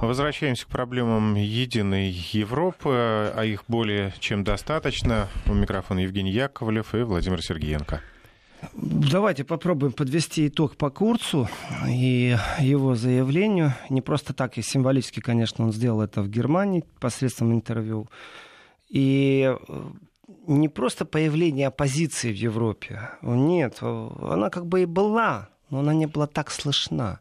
[0.00, 5.28] Возвращаемся к проблемам единой Европы, а их более чем достаточно.
[5.46, 8.00] У микрофона Евгений Яковлев и Владимир Сергеенко.
[8.74, 11.48] Давайте попробуем подвести итог по Курцу
[11.88, 13.74] и его заявлению.
[13.88, 18.08] Не просто так, и символически, конечно, он сделал это в Германии посредством интервью.
[18.88, 19.84] И э,
[20.46, 23.10] не просто появление оппозиции в Европе.
[23.22, 27.20] Нет, она как бы и была, но она не была так слышна.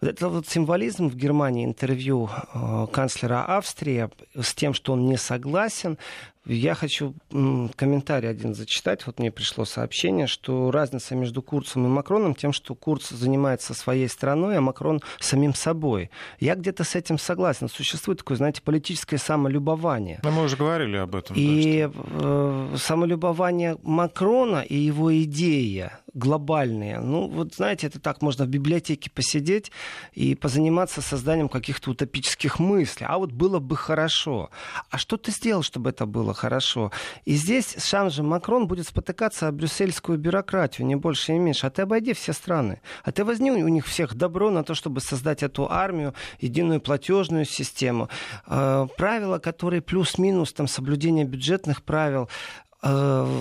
[0.00, 5.16] Вот это вот символизм в Германии интервью э, канцлера Австрии с тем, что он не
[5.16, 5.98] согласен.
[6.46, 9.06] Я хочу комментарий один зачитать.
[9.06, 14.08] Вот мне пришло сообщение, что разница между Курцем и Макроном тем, что Курц занимается своей
[14.08, 16.10] страной, а Макрон самим собой.
[16.38, 17.68] Я где-то с этим согласен.
[17.68, 20.20] Существует такое, знаете, политическое самолюбование.
[20.22, 21.34] Но мы уже говорили об этом.
[21.36, 27.00] И э, самолюбование Макрона и его идея глобальные.
[27.00, 29.70] Ну, вот знаете, это так, можно в библиотеке посидеть
[30.14, 33.06] и позаниматься созданием каких-то утопических мыслей.
[33.08, 34.50] А вот было бы хорошо.
[34.90, 36.92] А что ты сделал, чтобы это было хорошо?
[37.24, 41.66] И здесь сам же Макрон будет спотыкаться о брюссельскую бюрократию, не больше и меньше.
[41.66, 42.80] А ты обойди все страны.
[43.04, 47.44] А ты возьми у них всех добро на то, чтобы создать эту армию, единую платежную
[47.44, 48.08] систему.
[48.46, 52.28] Э, правила, которые плюс-минус, там, соблюдение бюджетных правил,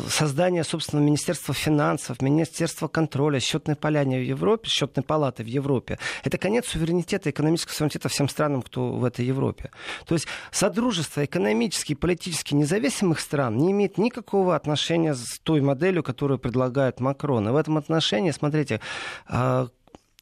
[0.10, 6.38] создание, собственно, Министерства финансов, Министерства контроля, счетной поляне в Европе, счетной палаты в Европе, это
[6.38, 9.72] конец суверенитета, экономического суверенитета всем странам, кто в этой Европе.
[10.06, 16.04] То есть Содружество экономически и политически независимых стран не имеет никакого отношения с той моделью,
[16.04, 17.50] которую предлагает Макрон.
[17.50, 18.80] И в этом отношении, смотрите,
[19.30, 19.68] э,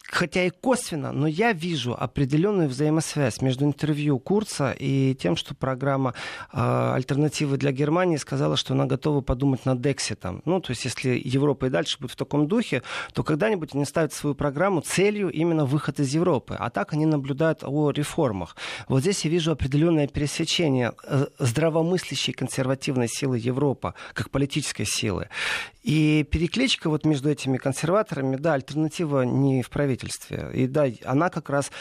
[0.08, 6.14] хотя и косвенно, но я вижу определенную взаимосвязь между интервью Курца и тем, что программа
[6.52, 10.42] э, «Альтернативы для Германии» сказала, что она готова подумать над Декситом.
[10.46, 14.14] Ну, то есть, если Европа и дальше будет в таком духе, то когда-нибудь они ставят
[14.14, 16.56] свою программу целью именно выход из Европы.
[16.60, 18.56] А так они наблюдают о реформах.
[18.88, 25.30] Вот здесь я вижу определенное пересечение э, здравомыслящей консервативной силы Европы, как политической силы.
[25.82, 30.03] И перекличка вот между этими консерваторами, да, альтернатива не в правительстве.
[30.54, 31.72] И да, она как раз,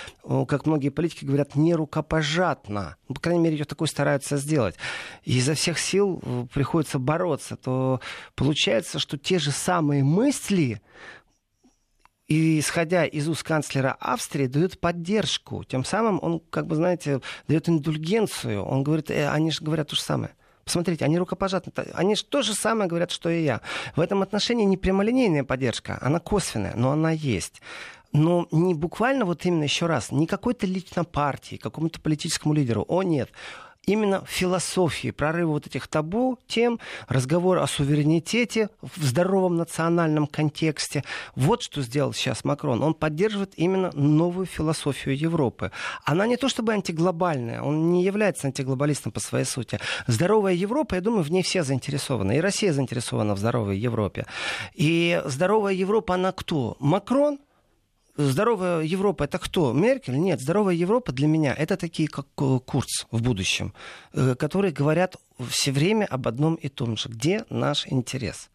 [0.48, 2.96] как многие политики говорят, не рукопожатна.
[3.08, 4.76] Ну, по крайней мере, ее такой стараются сделать.
[5.24, 7.56] И изо всех сил э, приходится бороться.
[7.56, 8.00] То
[8.34, 10.80] получается, что те же самые мысли
[12.28, 15.64] и исходя из уст канцлера Австрии, дают поддержку.
[15.64, 18.62] Тем самым он, как бы, знаете, дает индульгенцию.
[18.64, 20.34] Он говорит, э, они же говорят то же самое.
[20.64, 21.72] Посмотрите, они рукопожатны.
[21.94, 23.60] Они же то же самое говорят, что и я.
[23.96, 27.60] В этом отношении не прямолинейная поддержка, она косвенная, но она есть.
[28.12, 32.84] Но не буквально вот именно еще раз, не какой-то лично партии, какому-то политическому лидеру.
[32.88, 33.30] О, нет
[33.86, 36.78] именно философии, прорыва вот этих табу тем,
[37.08, 41.04] разговор о суверенитете в здоровом национальном контексте.
[41.34, 42.82] Вот что сделал сейчас Макрон.
[42.82, 45.72] Он поддерживает именно новую философию Европы.
[46.04, 49.80] Она не то чтобы антиглобальная, он не является антиглобалистом по своей сути.
[50.06, 52.36] Здоровая Европа, я думаю, в ней все заинтересованы.
[52.36, 54.26] И Россия заинтересована в здоровой Европе.
[54.74, 56.76] И здоровая Европа, она кто?
[56.78, 57.38] Макрон–
[58.16, 59.72] Здоровая Европа это кто?
[59.72, 60.18] Меркель?
[60.18, 63.72] Нет, здоровая Европа для меня это такие, как э, Курц в будущем,
[64.12, 65.16] э, которые говорят
[65.48, 67.08] все время об одном и том же.
[67.08, 68.50] Где наш интерес?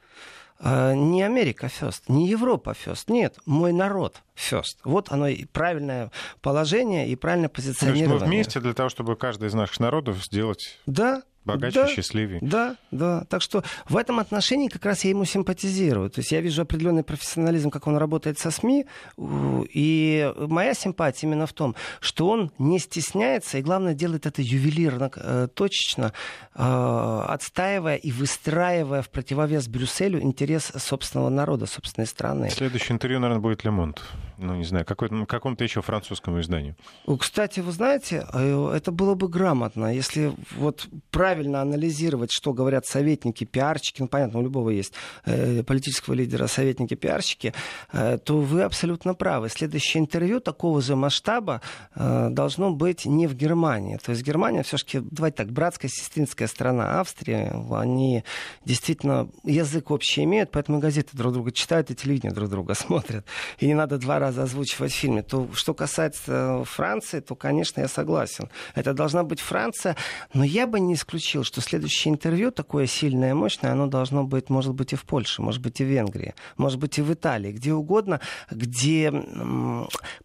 [0.59, 4.77] А, не Америка first, не Европа first, нет, мой народ first.
[4.83, 8.07] Вот оно и правильное положение и правильное позиционирование.
[8.07, 11.87] То есть мы вместе для того, чтобы каждый из наших народов сделать да, Богаче, да,
[11.87, 12.39] счастливее.
[12.41, 13.25] Да, да.
[13.29, 16.09] Так что в этом отношении как раз я ему симпатизирую.
[16.09, 18.85] То есть я вижу определенный профессионализм, как он работает со СМИ.
[19.17, 25.09] И моя симпатия именно в том, что он не стесняется и, главное, делает это ювелирно,
[25.15, 26.13] э, точечно,
[26.55, 32.49] э, отстаивая и выстраивая в противовес Брюсселю интерес собственного народа, собственной страны.
[32.49, 34.01] Следующее интервью, наверное, будет Лемонт.
[34.37, 36.75] Ну, не знаю, какой, какому-то еще французскому изданию.
[37.19, 42.87] Кстати, вы знаете, э, это было бы грамотно, если вот правильно правильно анализировать, что говорят
[42.87, 44.93] советники, пиарщики, ну, понятно, у любого есть
[45.25, 47.53] э, политического лидера советники, пиарщики,
[47.93, 49.49] э, то вы абсолютно правы.
[49.49, 51.61] Следующее интервью такого же масштаба
[51.93, 53.99] э, должно быть не в Германии.
[54.03, 58.23] То есть Германия все-таки, давайте так, братская, сестринская страна Австрии, они
[58.65, 63.27] действительно язык общий имеют, поэтому газеты друг друга читают и телевидение друг друга смотрят.
[63.59, 65.21] И не надо два раза озвучивать в фильме.
[65.21, 68.49] То, что касается Франции, то, конечно, я согласен.
[68.73, 69.95] Это должна быть Франция,
[70.33, 74.49] но я бы не исключил исключил, что следующее интервью, такое сильное, мощное, оно должно быть,
[74.49, 77.51] может быть, и в Польше, может быть, и в Венгрии, может быть, и в Италии,
[77.51, 79.11] где угодно, где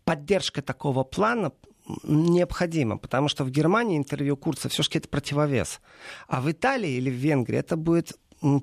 [0.04, 1.52] поддержка такого плана
[2.04, 5.80] необходима, потому что в Германии интервью Курца все-таки это противовес.
[6.28, 8.16] А в Италии или в Венгрии это будет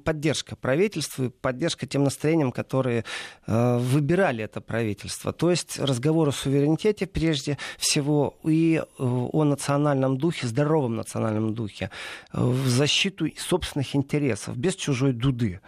[0.04, 3.06] поддержка правительству и поддержка тем настроениям, которые
[3.48, 5.34] э, выбирали это правительство.
[5.34, 11.92] То есть разговор о суверенитете прежде всего и э, о национальном духе, здоровом национальном духе,
[12.34, 15.60] э, в защиту собственных интересов, без чужой дуды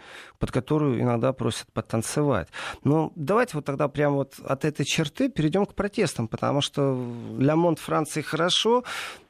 [0.42, 2.48] под которую иногда просят потанцевать.
[2.82, 7.00] Но давайте вот тогда прямо вот от этой черты перейдем к протестам, потому что
[7.38, 8.82] Ля Монт Франции хорошо,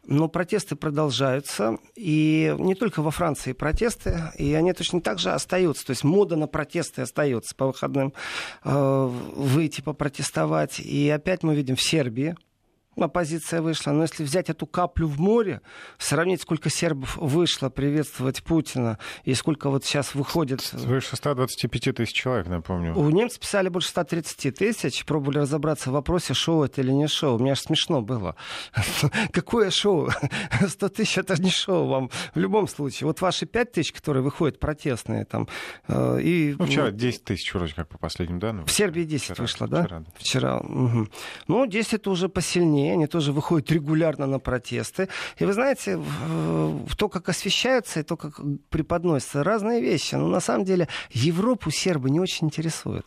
[0.06, 5.86] но протесты продолжаются, и не только во Франции протесты, и они точно так же остаются.
[5.86, 8.12] То есть мода на протесты остается по выходным
[8.64, 10.80] э, выйти попротестовать.
[10.80, 12.36] И опять мы видим в Сербии,
[12.96, 13.92] оппозиция вышла.
[13.92, 15.60] Но если взять эту каплю в море,
[15.98, 20.60] сравнить, сколько сербов вышло приветствовать Путина и сколько вот сейчас выходит...
[20.60, 22.94] Свыше 125 тысяч человек, напомню.
[22.96, 27.38] У немцев писали больше 130 тысяч, пробовали разобраться в вопросе, шоу это или не шоу.
[27.38, 28.36] Мне аж смешно было.
[29.32, 30.10] Какое шоу?
[30.66, 33.06] 100 тысяч это не шоу вам в любом случае.
[33.06, 35.48] Вот ваши 5 тысяч, которые выходят протестные там...
[35.88, 36.54] Э, и...
[36.58, 38.66] Ну, вчера 10 тысяч вроде как по последним данным.
[38.66, 39.84] В Сербии 10 вчера, вышло, да?
[39.84, 40.04] Вчера.
[40.16, 40.58] вчера.
[40.58, 41.08] Угу.
[41.48, 45.08] Ну, 10 это уже посильнее стране, они тоже выходят регулярно на протесты.
[45.38, 45.98] И вы знаете,
[46.96, 48.40] то, как освещаются и то, как
[48.70, 50.16] преподносятся разные вещи.
[50.16, 53.06] Но на самом деле Европу сербы не очень интересуют.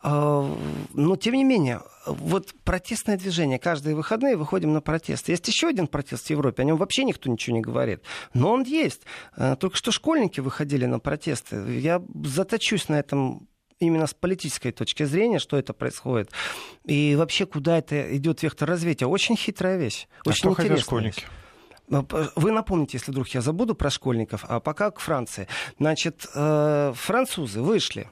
[0.00, 0.56] А,
[0.94, 3.58] но, тем не менее, вот протестное движение.
[3.58, 5.28] Каждые выходные выходим на протест.
[5.28, 6.62] Есть еще один протест в Европе.
[6.62, 8.02] О нем вообще никто ничего не говорит.
[8.34, 9.02] Но он есть.
[9.36, 11.56] А, только что школьники выходили на протесты.
[11.80, 13.48] Я заточусь на этом
[13.80, 16.30] именно с политической точки зрения, что это происходит.
[16.84, 19.06] И вообще, куда это идет вектор развития.
[19.06, 20.06] Очень хитрая вещь.
[20.24, 21.24] А очень а что хотят школьники?
[21.88, 25.48] Вы напомните, если вдруг я забуду про школьников, а пока к Франции.
[25.78, 28.10] Значит, э, французы вышли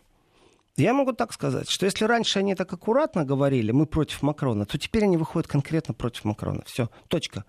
[0.83, 4.77] я могу так сказать, что если раньше они так аккуратно говорили, мы против Макрона, то
[4.77, 6.63] теперь они выходят конкретно против Макрона.
[6.67, 7.45] Все, точка.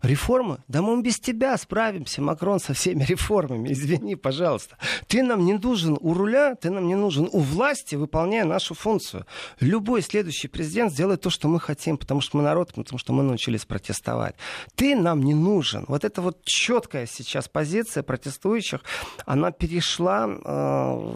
[0.00, 0.64] Реформы?
[0.66, 3.70] Да мы без тебя справимся, Макрон, со всеми реформами.
[3.70, 4.78] Извини, пожалуйста.
[5.08, 9.26] Ты нам не нужен у руля, ты нам не нужен у власти, выполняя нашу функцию.
[9.60, 13.22] Любой следующий президент сделает то, что мы хотим, потому что мы народ, потому что мы
[13.22, 14.36] научились протестовать.
[14.74, 15.84] Ты нам не нужен.
[15.86, 18.80] Вот эта вот четкая сейчас позиция протестующих,
[19.26, 21.14] она перешла э,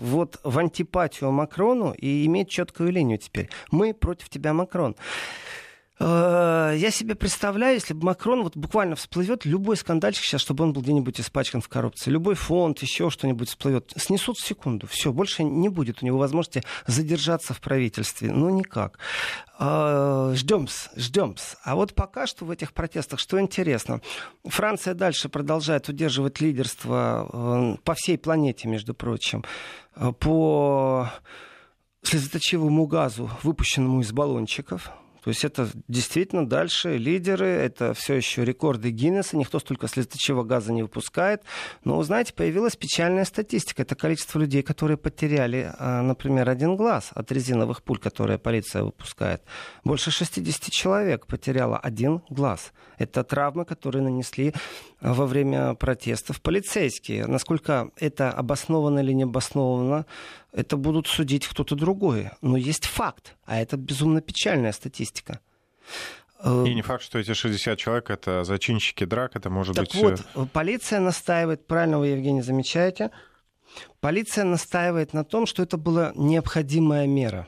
[0.00, 3.50] вот в антипатию Макрону и иметь четкую линию теперь.
[3.70, 4.96] Мы против тебя, Макрон.
[5.98, 10.72] Э, я себе представляю, если бы Макрон вот буквально всплывет, любой скандальчик сейчас, чтобы он
[10.72, 14.86] был где-нибудь испачкан в коррупции, любой фонд, еще что-нибудь всплывет, снесут в секунду.
[14.86, 18.32] Все, больше не будет у него возможности задержаться в правительстве.
[18.32, 18.98] Ну, никак.
[19.58, 20.66] Ждем,
[20.96, 21.36] ждем.
[21.62, 24.00] А вот пока что в этих протестах, что интересно,
[24.44, 29.44] Франция дальше продолжает удерживать лидерство э, по всей планете, между прочим,
[29.94, 31.10] э, по
[32.02, 34.90] слезоточивому газу, выпущенному из баллончиков.
[35.22, 40.72] То есть это действительно дальше лидеры, это все еще рекорды Гиннесса, никто столько слезоточивого газа
[40.72, 41.42] не выпускает.
[41.84, 43.82] Но, знаете, появилась печальная статистика.
[43.82, 49.42] Это количество людей, которые потеряли, а, например, один глаз от резиновых пуль, которые полиция выпускает.
[49.84, 52.72] Больше 60 человек потеряло один глаз.
[52.98, 54.52] Это травмы, которые нанесли
[55.00, 57.26] а, во время протестов полицейские.
[57.26, 60.04] Насколько это обосновано или не обосновано,
[60.52, 62.30] это будут судить кто-то другой.
[62.40, 65.40] Но есть факт, а это безумно печальная статистика.
[66.40, 69.92] Э, И не факт, что эти 60 человек это зачинщики драк, это может так быть...
[69.92, 73.10] Так вот, э, полиция настаивает, правильно вы, Евгений, замечаете,
[74.00, 77.46] полиция настаивает на том, что это была необходимая мера.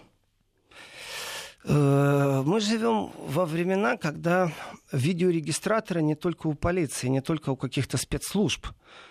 [1.67, 4.53] Э, мы живем во времена, когда
[4.93, 8.67] видеорегистраторы не только у полиции, не только у каких-то спецслужб.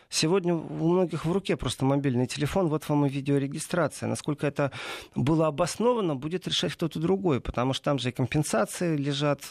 [0.10, 4.08] Сегодня у многих в руке просто мобильный телефон, вот вам и видеорегистрация.
[4.08, 4.72] Насколько это
[5.16, 9.42] было обосновано, будет решать кто-то другой, потому что там же и компенсации лежат,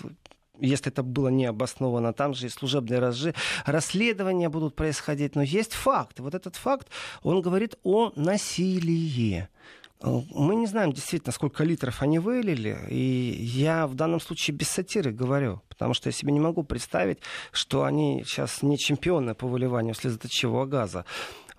[0.61, 3.35] если это было не обосновано, там же и служебные разжи...
[3.67, 5.35] расследования будут происходить.
[5.35, 6.21] Но есть факт.
[6.21, 6.87] Вот этот факт,
[7.25, 9.49] он говорит о насилии.
[10.03, 15.13] Мы не знаем действительно, сколько литров они вылили, и я в данном случае без сатиры
[15.13, 17.19] говорю, потому что я себе не могу представить,
[17.53, 21.05] что они сейчас не чемпионы по выливанию слезоточивого газа.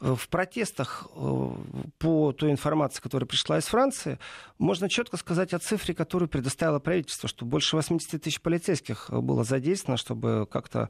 [0.04, 1.50] Э, в протестах э,
[1.98, 4.20] по той информации, которая пришла из Франции,
[4.58, 9.98] можно четко сказать о цифре, которую предоставило правительство, что больше 80 тысяч полицейских было задействовано,
[9.98, 10.90] чтобы как-то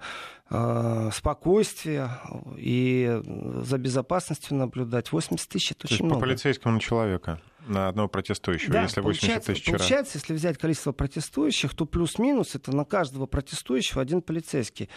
[0.50, 2.10] э, спокойствие
[2.58, 3.22] и
[3.62, 5.12] за безопасностью наблюдать.
[5.12, 6.20] 80 тысяч это очень много.
[6.20, 7.40] по полицейскому на человека?
[7.68, 12.76] На одного протестующего, да, если 80 тысяч Получается, если взять количество протестующих, то плюс-минус это
[12.76, 14.90] на каждого протестующего один полицейский.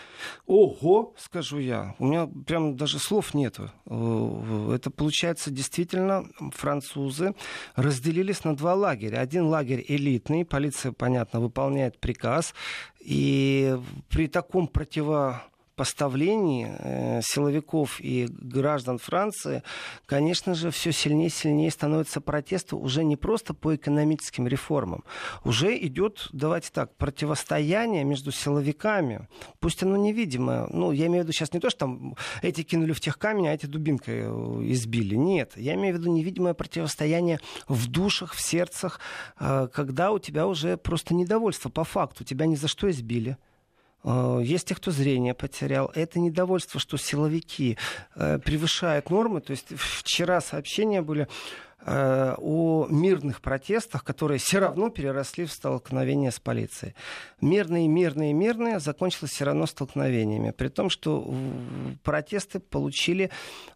[0.46, 1.94] Ого, скажу я.
[1.98, 3.70] У меня прям даже слов нету.
[3.86, 7.34] Э, это получается действительно французы
[7.74, 9.20] разделились на два лагеря.
[9.20, 12.54] Один лагерь элитный, полиция, понятно, выполняет приказ.
[13.00, 13.76] И
[14.08, 15.44] при таком противо
[15.76, 19.62] поставлении э, силовиков и граждан Франции,
[20.06, 25.04] конечно же, все сильнее и сильнее становится протест уже не просто по экономическим реформам.
[25.44, 29.28] Уже идет, давайте так, противостояние между силовиками.
[29.60, 30.66] Пусть оно невидимое.
[30.70, 33.48] Ну, я имею в виду сейчас не то, что там эти кинули в тех камень,
[33.48, 34.26] а эти дубинкой э,
[34.72, 35.14] избили.
[35.14, 38.98] Нет, я имею в виду невидимое противостояние в душах, в сердцах,
[39.38, 42.24] э, когда у тебя уже просто недовольство по факту.
[42.24, 43.36] Тебя ни за что избили.
[44.04, 45.90] Э, есть те, кто зрение потерял.
[45.94, 47.78] Это недовольство, что силовики
[48.14, 49.40] превышают нормы.
[49.40, 51.30] То есть вчера сообщения были Э,
[51.86, 56.94] о мирных протестах, которые все равно переросли в столкновение с полицией.
[57.40, 60.50] Мирные, мирные, мирные закончилось все равно столкновениями.
[60.50, 61.32] При том, что
[62.02, 63.30] протесты получили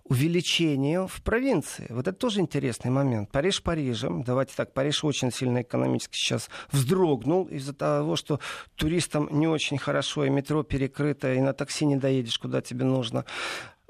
[0.05, 1.87] увеличение в провинции.
[1.88, 3.31] Вот это тоже интересный момент.
[3.31, 4.25] Париж Парижем.
[4.25, 8.40] Давайте так, Париж очень сильно экономически сейчас вздрогнул из-за того, что
[8.75, 13.25] туристам не очень хорошо, и метро перекрыто, и на такси не доедешь, куда тебе нужно.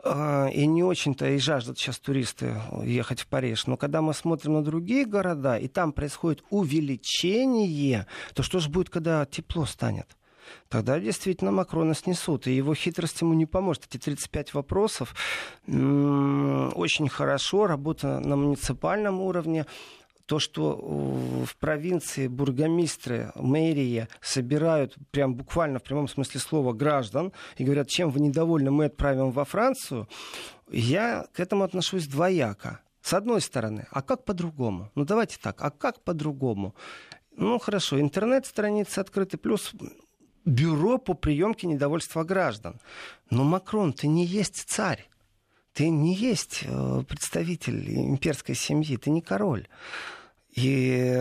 [0.03, 3.67] А, и не очень-то и жаждут сейчас туристы ехать в Париж.
[3.67, 8.89] Но когда мы смотрим на другие города, и там происходит увеличение, то что же будет,
[8.89, 10.17] когда тепло станет?
[10.69, 13.87] Тогда действительно Макрона снесут, и его хитрость ему не поможет.
[13.87, 15.15] Эти 35 вопросов
[15.67, 19.67] очень хорошо, работа на муниципальном уровне,
[20.31, 20.77] то, что
[21.45, 28.11] в провинции бургомистры, мэрия собирают прям буквально в прямом смысле слова граждан и говорят, чем
[28.11, 30.09] вы недовольны, мы отправим во Францию,
[30.71, 32.79] я к этому отношусь двояко.
[33.03, 34.93] С одной стороны, а как по-другому?
[34.95, 36.77] Ну давайте так, а как по-другому?
[37.33, 39.73] Ну хорошо, интернет-страницы открыты, плюс
[40.45, 42.81] бюро по приемке недовольства граждан.
[43.31, 45.09] Но Макрон, ты не есть царь.
[45.73, 49.67] Ты не есть э, представитель имперской семьи, ты не король.
[50.53, 51.15] И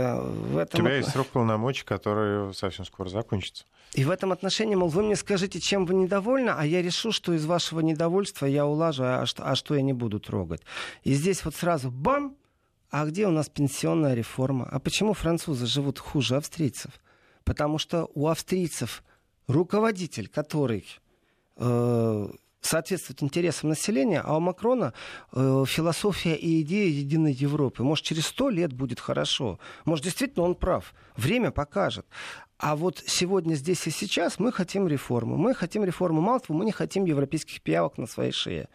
[0.51, 0.81] в этом...
[0.81, 3.65] У тебя есть срок полномочий, который совсем скоро закончится.
[3.93, 7.33] И в этом отношении, мол, вы мне скажите, чем вы недовольны, а я решу, что
[7.33, 10.61] из вашего недовольства я улажу, а что, а что я не буду трогать.
[11.03, 12.35] И здесь вот сразу бам,
[12.91, 14.67] а где у нас пенсионная реформа?
[14.71, 16.91] А почему французы живут хуже австрийцев?
[17.43, 19.03] Потому что у австрийцев
[19.47, 20.85] руководитель, который
[21.57, 22.29] э,
[22.61, 24.93] соответствует интересам населения, а у Макрона
[25.31, 27.83] э, философия и идея единой Европы.
[27.83, 29.59] Может, через сто лет будет хорошо.
[29.85, 30.93] Может, действительно он прав.
[31.15, 32.05] Время покажет.
[32.59, 35.37] А вот сегодня, здесь и сейчас мы хотим реформы.
[35.37, 36.19] Мы хотим реформу.
[36.19, 38.67] Мало мы не хотим европейских пиявок на своей шее.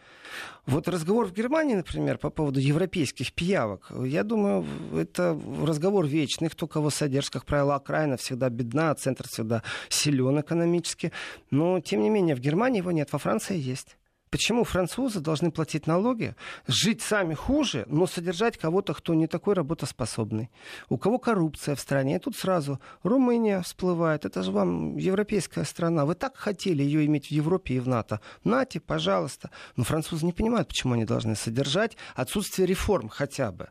[0.65, 6.49] Вот разговор в Германии, например, по поводу европейских пиявок, я думаю, это разговор вечный.
[6.49, 11.11] Кто кого содержит, как правило, окраина всегда бедна, а центр всегда силен экономически.
[11.51, 13.97] Но, тем не менее, в Германии его нет, во Франции есть.
[14.35, 16.35] Почему французы должны платить налоги,
[16.67, 20.51] жить сами хуже, но содержать кого-то, кто не такой работоспособный?
[20.89, 22.17] У кого коррупция в стране?
[22.17, 24.25] И тут сразу Румыния всплывает.
[24.25, 26.05] Это же вам европейская страна.
[26.05, 28.19] Вы так хотели ее иметь в Европе и в НАТО.
[28.43, 29.51] Нате, пожалуйста.
[29.77, 33.69] Но французы не понимают, почему они должны содержать отсутствие реформ хотя бы.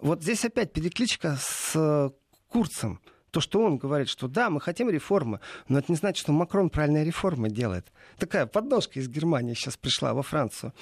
[0.00, 2.10] Вот здесь опять перекличка с
[2.48, 2.98] Курцем
[3.32, 6.68] то, что он говорит, что да, мы хотим реформы, но это не значит, что Макрон
[6.68, 7.90] правильные реформы делает.
[8.18, 10.74] Такая подножка из Германии сейчас пришла во Францию.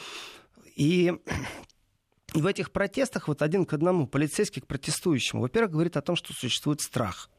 [0.74, 1.14] И
[2.34, 6.32] в этих протестах вот один к одному полицейский к протестующему, во-первых, говорит о том, что
[6.32, 7.30] существует страх.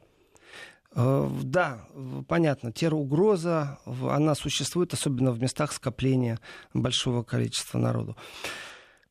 [0.96, 1.86] Э, да,
[2.30, 6.40] понятно, терроугроза, она существует, особенно в местах скопления
[6.74, 8.16] большого количества народу.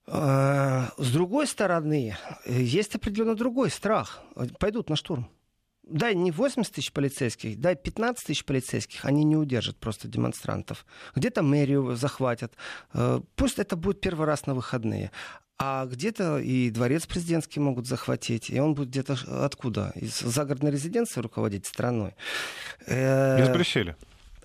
[0.06, 2.16] Э, с другой стороны,
[2.46, 4.22] есть определенно другой страх.
[4.58, 5.28] Пойдут на штурм
[5.90, 10.86] дай не 80 тысяч полицейских, дай 15 тысяч полицейских, они не удержат просто демонстрантов.
[11.14, 12.54] Где-то мэрию захватят.
[12.94, 15.10] Э, пусть это будет первый раз на выходные.
[15.58, 19.92] А где-то и дворец президентский могут захватить, и он будет где-то откуда?
[19.94, 22.14] Из загородной резиденции руководить страной.
[22.86, 23.96] Э, Из Брюсселя.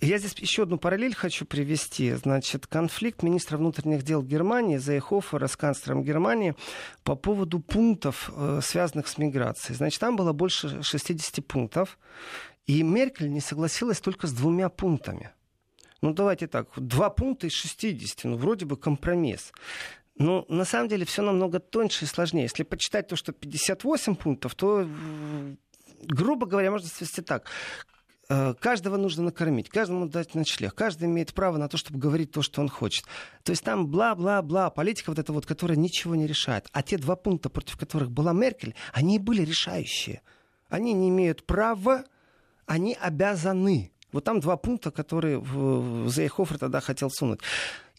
[0.01, 2.13] Я здесь еще одну параллель хочу привести.
[2.13, 6.55] Значит, конфликт министра внутренних дел Германии Зайхофера с канцлером Германии
[7.03, 9.75] по поводу пунктов, э, связанных с миграцией.
[9.77, 11.97] Значит, там было больше 60 пунктов,
[12.65, 15.31] и Меркель не согласилась только с двумя пунктами.
[16.01, 19.53] Ну, давайте так, два пункта из 60, ну, вроде бы компромисс.
[20.17, 22.43] Но на самом деле все намного тоньше и сложнее.
[22.43, 24.87] Если почитать то, что 58 пунктов, то
[26.07, 27.49] грубо говоря, можно свести так.
[28.27, 32.41] Э, каждого нужно накормить, каждому дать ночлег, каждый имеет право на то, чтобы говорить то,
[32.41, 33.05] что он хочет.
[33.43, 36.67] То есть там бла-бла-бла, политика вот эта вот, которая ничего не решает.
[36.71, 40.21] А те два пункта, против которых была Меркель, они были решающие.
[40.69, 42.05] Они не имеют права,
[42.65, 43.91] они обязаны.
[44.11, 45.39] Вот там два пункта, которые
[46.09, 47.41] Зейхофер тогда хотел сунуть.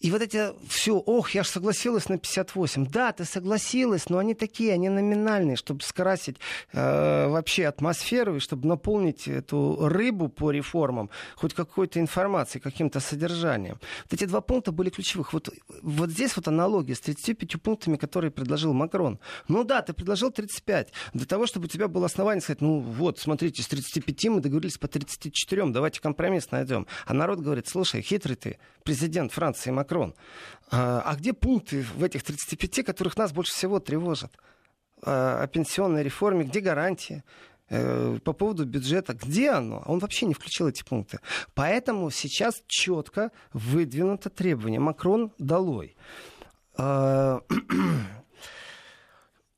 [0.01, 2.87] И вот эти все, ох, я же согласилась на 58.
[2.87, 6.37] Да, ты согласилась, но они такие, они номинальные, чтобы скрасить
[6.73, 13.79] э, вообще атмосферу и чтобы наполнить эту рыбу по реформам хоть какой-то информацией, каким-то содержанием.
[14.05, 15.33] Вот эти два пункта были ключевых.
[15.33, 15.49] Вот,
[15.83, 19.19] вот здесь вот аналогия с 35 пунктами, которые предложил Макрон.
[19.49, 20.93] Ну да, ты предложил 35.
[21.15, 24.77] Для того, чтобы у тебя было основание сказать, ну вот, смотрите, с 35 мы договорились
[24.77, 26.87] по 34, давайте компромисс найдем.
[27.07, 30.15] А народ говорит, слушай, хитрый ты, президент Франции Макрон, Макрон.
[30.71, 34.33] А, а где пункты в этих 35, которых нас больше всего тревожат?
[35.03, 37.23] А, о пенсионной реформе, где гарантия?
[37.69, 39.83] Э, по поводу бюджета, где оно?
[39.87, 41.21] Он вообще не включил эти пункты.
[41.55, 44.81] Поэтому сейчас четко выдвинуто требование.
[44.81, 45.97] Макрон долой.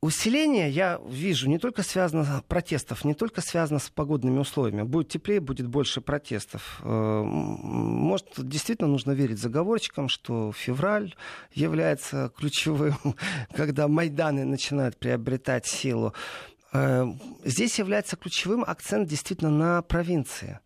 [0.01, 4.83] Усиление, я вижу, не только связано с протестов, не только связано с погодными условиями.
[4.83, 6.81] Будет теплее, будет больше протестов.
[6.85, 11.17] Э, может, действительно нужно верить заговорщикам, что февраль
[11.53, 12.95] является ключевым,
[13.57, 16.15] когда Майданы начинают приобретать силу.
[16.73, 17.07] Э,
[17.45, 20.61] здесь является ключевым акцент действительно на провинции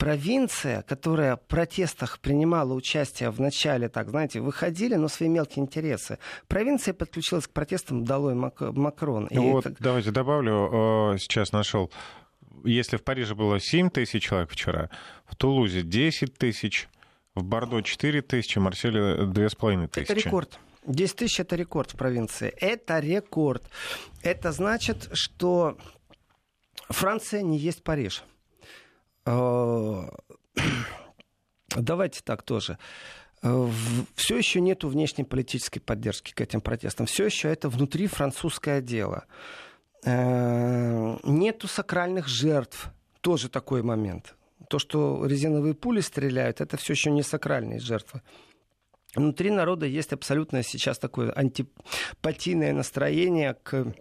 [0.00, 6.18] провинция, которая в протестах принимала участие в начале, так, знаете, выходили, но свои мелкие интересы.
[6.48, 9.26] Провинция подключилась к протестам долой Мак- Макрон.
[9.26, 9.76] И вот, это...
[9.78, 11.90] давайте добавлю, сейчас нашел,
[12.64, 14.88] если в Париже было 7 тысяч человек вчера,
[15.26, 16.88] в Тулузе 10 тысяч,
[17.34, 20.12] в Бордо 4 тысячи, в Марселе 2,5 тысячи.
[20.12, 20.58] Это рекорд.
[20.86, 22.48] 10 тысяч это рекорд в провинции.
[22.58, 23.62] Это рекорд.
[24.22, 25.76] Это значит, что
[26.88, 28.24] Франция не есть Париж.
[29.26, 30.08] Э,
[31.76, 32.78] давайте так тоже.
[33.42, 33.68] Э,
[34.14, 37.06] Все еще нет внешней политической поддержки к этим протестам.
[37.06, 39.26] Все еще это внутри французское дело.
[40.04, 42.88] Э, нету сакральных жертв.
[43.20, 44.34] Тоже такой момент.
[44.68, 48.22] То, что резиновые пули стреляют, это все еще не сакральные жертвы.
[49.14, 53.92] Внутри народа есть абсолютно сейчас такое антипатийное настроение к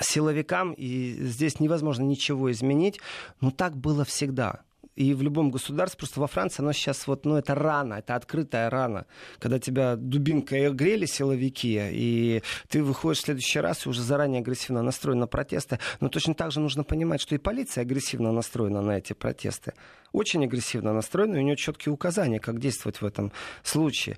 [0.00, 3.00] силовикам, и здесь невозможно ничего изменить.
[3.40, 4.65] Но так было всегда.
[4.96, 8.70] И в любом государстве, просто во Франции, оно сейчас вот, ну, это рана, это открытая
[8.70, 9.06] рана,
[9.38, 14.82] когда тебя дубинкой огрели силовики, и ты выходишь в следующий раз и уже заранее агрессивно
[14.82, 15.78] настроен на протесты.
[16.00, 19.74] Но точно так же нужно понимать, что и полиция агрессивно настроена на эти протесты.
[20.12, 24.16] Очень агрессивно настроена, и у нее четкие указания, как действовать в этом случае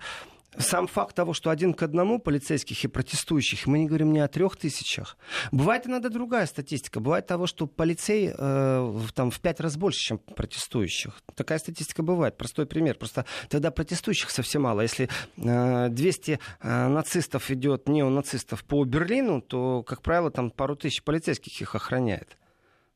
[0.56, 4.28] сам факт того, что один к одному полицейских и протестующих, мы не говорим не о
[4.28, 5.16] трех тысячах.
[5.52, 7.00] Бывает иногда другая статистика.
[7.00, 11.20] Бывает того, что полицей э, там, в пять раз больше, чем протестующих.
[11.34, 12.36] Такая статистика бывает.
[12.36, 12.96] Простой пример.
[12.96, 14.80] Просто тогда протестующих совсем мало.
[14.80, 21.02] Если э, 200 э, нацистов идет, неонацистов по Берлину, то, как правило, там пару тысяч
[21.02, 22.38] полицейских их охраняет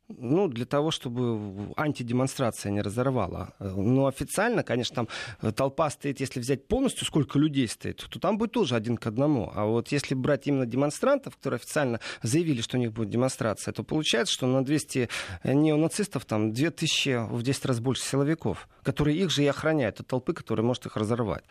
[0.08, 3.54] ну, для того, чтобы антидемонстрация не разорвала.
[3.58, 5.08] Но официально, конечно, там
[5.40, 9.06] э, толпа стоит, если взять полностью, сколько людей стоит, то там будет тоже один к
[9.06, 9.50] одному.
[9.54, 13.82] А вот если брать именно демонстрантов, которые официально заявили, что у них будет демонстрация, то
[13.84, 15.08] получается, что на 200
[15.44, 20.32] неонацистов там 2000 в 10 раз больше силовиков, которые их же и охраняют от толпы,
[20.32, 21.44] которая может их разорвать.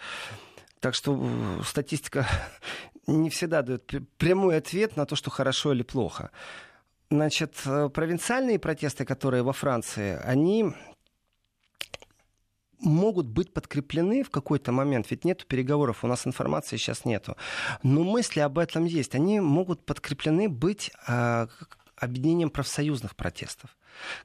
[0.79, 2.27] Так что э, статистика
[3.07, 6.31] не всегда дает прямой ответ на то, что хорошо или плохо.
[7.11, 10.71] Значит, э, провинциальные протесты, которые во Франции, они
[12.79, 17.35] могут быть подкреплены в какой-то момент, ведь нету переговоров, у нас информации сейчас нету,
[17.83, 21.47] но мысли об этом есть, они могут подкреплены быть э,
[21.97, 23.77] объединением профсоюзных протестов.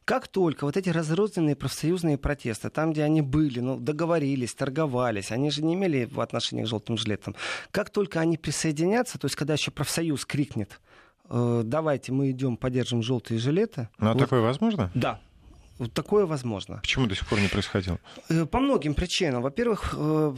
[0.04, 5.50] Как только вот эти разрозненные профсоюзные протесты, там, где они были, ну, договорились, торговались, они
[5.50, 7.34] же не имели в отношении к желтым жилетам,
[7.72, 10.80] как только они присоединятся, то есть когда еще профсоюз крикнет,
[11.28, 13.88] давайте мы идем, поддержим желтые жилеты.
[13.98, 14.18] Ну, а вот.
[14.18, 14.90] такое возможно?
[14.94, 15.20] Да.
[15.78, 16.78] Вот такое возможно.
[16.78, 17.98] Почему до сих пор не происходило?
[18.30, 19.42] Э, по многим причинам.
[19.42, 20.34] Во-первых, э,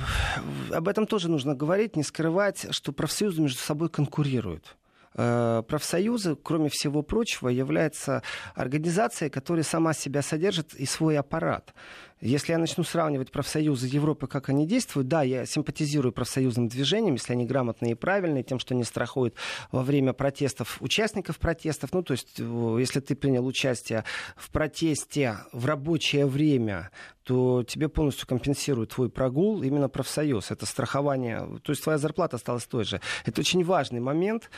[0.73, 4.77] об этом тоже нужно говорить, не скрывать, что профсоюзы между собой конкурируют.
[5.15, 8.23] Профсоюзы, кроме всего прочего, является
[8.55, 11.75] организацией, которая сама себя содержит и свой аппарат.
[12.21, 17.33] Если я начну сравнивать профсоюзы Европы, как они действуют, да, я симпатизирую профсоюзным движениям, если
[17.33, 19.37] они грамотные и правильные, тем, что они страхуют
[19.71, 21.93] во время протестов участников протестов.
[21.93, 24.03] Ну, то есть, если ты принял участие
[24.37, 26.91] в протесте в рабочее время,
[27.23, 30.51] то тебе полностью компенсирует твой прогул именно профсоюз.
[30.51, 33.01] Это страхование, то есть твоя зарплата осталась той же.
[33.27, 34.51] Это очень важный момент.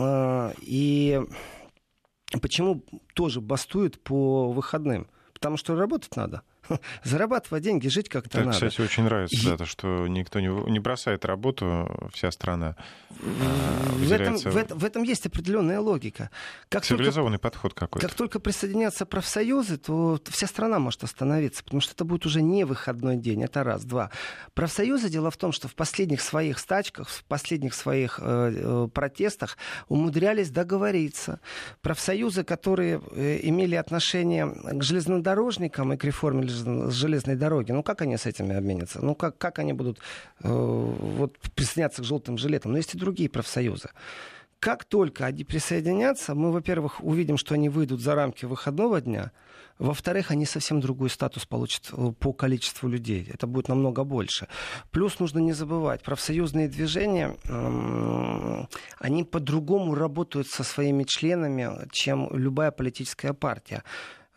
[0.00, 1.20] А, и
[2.40, 2.84] почему
[3.14, 5.08] тоже бастуют по выходным?
[5.34, 6.42] Потому что работать надо.
[7.04, 8.52] зарабатывать деньги, жить как-то надо.
[8.52, 9.44] Кстати, очень нравится, и...
[9.44, 12.76] да, то, что никто не, не бросает работу, вся страна
[13.10, 16.30] а, в этом, в, этом, в этом есть определенная логика.
[16.68, 18.06] Как Цивилизованный только, подход какой-то.
[18.06, 22.64] Как только присоединятся профсоюзы, то вся страна может остановиться, потому что это будет уже не
[22.64, 23.84] выходной день, это раз.
[23.84, 24.10] Два.
[24.54, 29.56] Профсоюзы, дело в том, что в последних своих стачках, в последних своих э, э протестах
[29.88, 31.40] умудрялись договориться.
[31.82, 36.42] Профсоюзы, которые э, имели отношение к железнодорожникам и к реформе
[36.90, 39.04] железной дороги, ну как они с этими обменятся?
[39.04, 39.98] Ну как, как они будут
[40.42, 42.72] э, вот, присоединяться к желтым жилетам?
[42.72, 43.90] Но есть и другие профсоюзы.
[44.60, 49.30] Как только они присоединятся, мы, во-первых, увидим, что они выйдут за рамки выходного дня,
[49.78, 53.30] во-вторых, они совсем другой статус получат э, по количеству людей.
[53.32, 54.48] Это будет намного больше.
[54.90, 57.36] Плюс нужно не забывать, профсоюзные движения,
[58.98, 63.84] они по-другому работают со своими членами, чем любая политическая партия.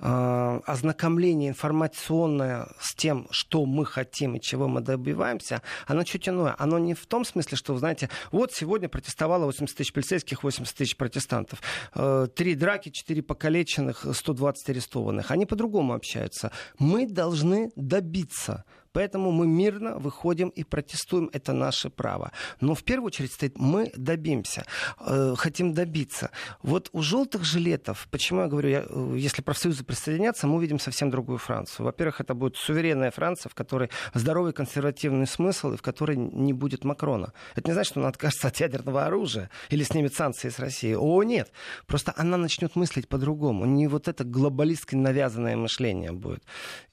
[0.04, 6.56] Э, ознакомление информационное с тем, что мы хотим и чего мы добиваемся, оно чуть иное.
[6.58, 10.98] Оно не в том смысле, что, знаете, вот сегодня протестовало 80 тысяч полицейских, 80 тысяч
[10.98, 11.62] протестантов.
[11.94, 15.30] Э, три драки, четыре покалеченных, 120 арестованных.
[15.30, 16.52] Они по-другому общаются.
[16.80, 22.32] Мы должны добиться Поэтому мы мирно выходим и протестуем, это наше право.
[22.60, 24.66] Но в первую очередь стоит, мы добимся,
[25.00, 26.32] э, хотим добиться.
[26.62, 31.10] Вот у желтых жилетов, почему я говорю, я, э, если профсоюзы присоединятся, мы увидим совсем
[31.10, 31.86] другую Францию.
[31.86, 36.84] Во-первых, это будет суверенная Франция, в которой здоровый консервативный смысл и в которой не будет
[36.84, 37.34] Макрона.
[37.56, 40.94] Это не значит, что он откажется от ядерного оружия или снимет санкции с России.
[40.94, 41.52] О, нет.
[41.88, 43.66] Просто она начнет мыслить по-другому.
[43.66, 46.44] Не вот это глобалистское навязанное мышление будет.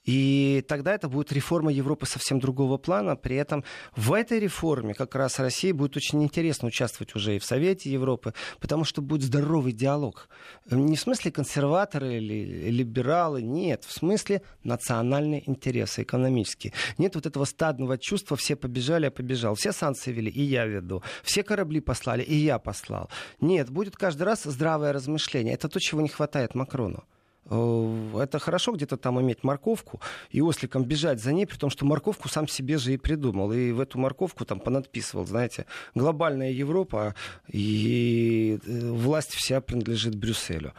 [0.05, 3.15] И тогда это будет реформа Европы совсем другого плана.
[3.15, 3.63] При этом
[3.95, 8.33] в этой реформе как раз России будет очень интересно участвовать уже и в Совете Европы,
[8.59, 10.29] потому что будет здоровый диалог.
[10.69, 13.83] Не в смысле консерваторы или либералы, нет.
[13.83, 16.73] В смысле национальные интересы, экономические.
[16.97, 19.55] Нет вот этого стадного чувства, все побежали, я побежал.
[19.55, 21.03] Все санкции вели, и я веду.
[21.23, 23.09] Все корабли послали, и я послал.
[23.41, 25.53] Нет, будет каждый раз здравое размышление.
[25.53, 27.03] Это то, чего не хватает Макрону.
[27.45, 29.99] Э, это хорошо где-то там иметь морковку
[30.29, 33.51] и осликом бежать за ней, при том, что морковку сам себе же и придумал.
[33.51, 37.15] И в эту морковку там понадписывал, знаете, глобальная Европа
[37.47, 40.73] и э, власть вся принадлежит Брюсселю.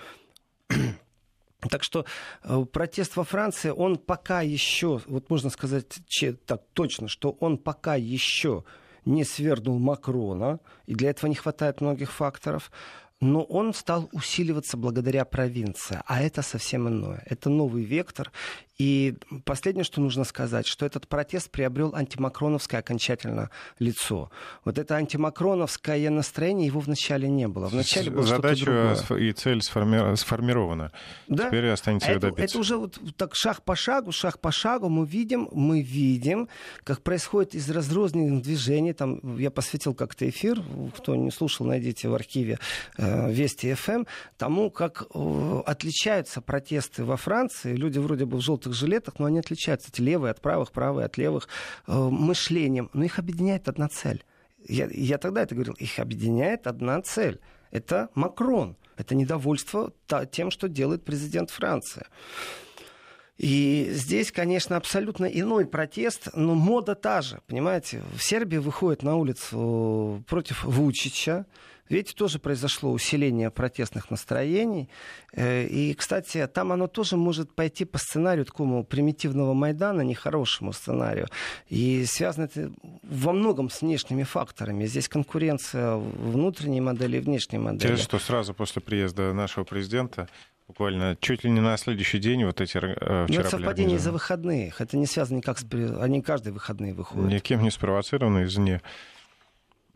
[1.68, 2.06] Так что
[2.42, 5.98] э, протест во Франции, он пока еще, вот можно сказать
[6.46, 8.64] так точно, что он пока еще
[9.04, 12.70] не свергнул Макрона, и для этого не хватает многих факторов
[13.20, 17.22] но он стал усиливаться благодаря провинции, а это совсем иное.
[17.26, 18.32] Это новый вектор,
[18.80, 19.14] и
[19.44, 24.30] последнее, что нужно сказать, что этот протест приобрел антимакроновское окончательно лицо.
[24.64, 27.66] Вот это антимакроновское настроение его вначале не было.
[27.66, 30.16] Вначале было Задача и цель сформи...
[30.16, 30.92] сформирована.
[31.28, 31.48] Да?
[31.48, 32.44] Теперь останется это, добиться.
[32.44, 36.48] Это уже вот так шаг по шагу, шаг по шагу мы видим, мы видим,
[36.82, 38.94] как происходит из разрозненных движений.
[38.94, 40.62] Там я посвятил как-то эфир,
[40.96, 42.58] кто не слушал, найдите в архиве
[42.96, 44.06] э, Вести ФМ, эм,
[44.38, 47.76] тому, как э, отличаются протесты во Франции.
[47.76, 51.06] Люди вроде бы в желтых желтых жилетах, но они отличаются, эти левые от правых, правые
[51.06, 51.48] от левых,
[51.86, 52.90] э, мышлением.
[52.92, 54.24] Но их объединяет одна цель.
[54.68, 57.40] Я, я тогда это говорил, их объединяет одна цель.
[57.70, 58.76] Это Макрон.
[58.96, 59.92] Это недовольство
[60.30, 62.06] тем, что делает президент Франции.
[63.38, 68.02] И здесь, конечно, абсолютно иной протест, но мода та же, понимаете.
[68.14, 71.46] В Сербии выходит на улицу против Вучича,
[71.90, 74.88] Видите, тоже произошло усиление протестных настроений.
[75.32, 81.26] Э, и, кстати, там оно тоже может пойти по сценарию такому примитивного Майдана, нехорошему сценарию.
[81.68, 82.72] И связано это
[83.02, 84.86] во многом с внешними факторами.
[84.86, 87.82] Здесь конкуренция внутренней модели и внешней модели.
[87.82, 90.28] Интересно, что сразу после приезда нашего президента
[90.68, 94.12] буквально чуть ли не на следующий день вот эти э, вчера Но это совпадение из-за
[94.12, 94.80] выходных.
[94.80, 95.64] Это не связано никак с...
[96.00, 97.28] Они каждые выходные выходят.
[97.28, 98.80] Никем не спровоцировано извне.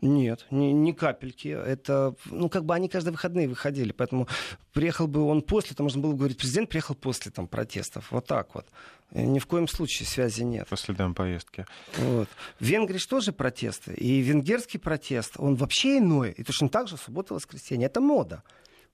[0.05, 1.47] Нет, ни, ни капельки.
[1.47, 4.27] Это, ну, как бы они каждые выходные выходили, поэтому
[4.73, 8.11] приехал бы он после, то можно было бы говорить, президент приехал после там протестов.
[8.11, 8.67] Вот так вот.
[9.11, 10.67] Ни в коем случае связи нет.
[10.67, 11.65] По следам поездки.
[11.97, 12.29] Вот.
[12.59, 13.93] В Венгрии же тоже протесты.
[13.93, 16.31] И венгерский протест, он вообще иной.
[16.31, 17.87] И точно так же суббота-воскресенье.
[17.87, 18.43] Это мода.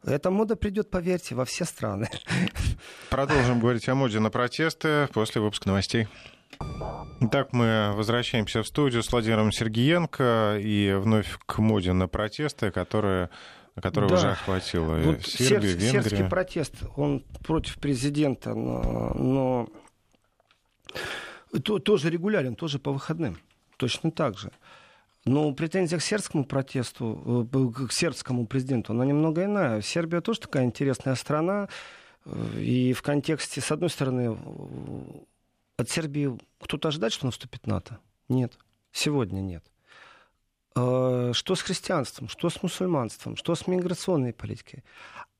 [0.03, 2.09] Эта мода придет, поверьте, во все страны.
[3.09, 6.07] Продолжим говорить о моде на протесты после выпуска новостей.
[7.21, 13.29] Итак, мы возвращаемся в студию с Владимиром Сергиенко и вновь к моде на протесты, которые
[13.79, 14.15] которая да.
[14.15, 16.03] уже охватила вот Сербию, серб, Венгрию.
[16.03, 19.69] Сербский протест, он против президента, но, но
[21.63, 23.37] то, тоже регулярен, тоже по выходным,
[23.77, 24.51] точно так же.
[25.23, 29.81] Но претензия к сербскому протесту, э, к сербскому президенту, она немного иная.
[29.81, 31.69] Сербия тоже такая интересная страна.
[32.25, 34.35] Э, и в контексте, с одной стороны,
[35.77, 37.99] От Сербии кто-то ожидает, что наступит НАТО?
[38.29, 38.57] Нет.
[38.91, 39.63] Сегодня нет.
[40.75, 44.83] Э, что с христианством, что с мусульманством, что с миграционной политикой?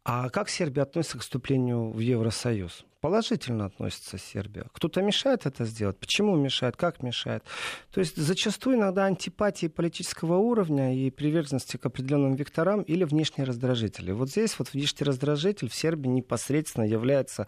[0.04, 2.86] А как Сербия относится к вступлению в Евросоюз?
[3.02, 4.66] Положительно относится Сербия.
[4.74, 5.98] Кто-то мешает это сделать.
[5.98, 6.78] Почему мешает?
[6.78, 7.44] Как мешает?
[7.92, 14.12] То есть зачастую иногда антипатии политического уровня и приверженности к определенным векторам или внешние раздражители.
[14.12, 17.48] Вот здесь вот внешний раздражитель в Сербии непосредственно является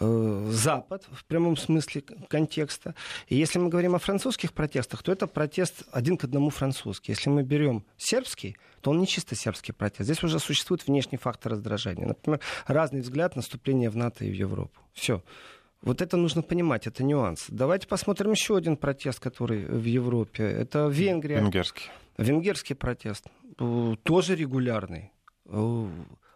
[0.00, 2.94] э, Запад в прямом смысле контекста.
[3.28, 7.12] И если мы говорим о французских протестах, то это протест один к одному французский.
[7.12, 10.04] Если мы берем сербский, то он не чисто сербский протест.
[10.04, 12.06] Здесь уже существует внешний фактор раздражения.
[12.06, 14.80] Например, разный взгляд на вступление в НАТО и в Европу.
[14.94, 15.22] Все.
[15.82, 17.46] Вот это нужно понимать, это нюанс.
[17.48, 20.44] Давайте посмотрим еще один протест, который в Европе.
[20.44, 21.40] Это Венгрия.
[21.40, 21.90] Венгерский.
[22.16, 23.26] Венгерский протест.
[23.58, 25.12] Э, тоже регулярный.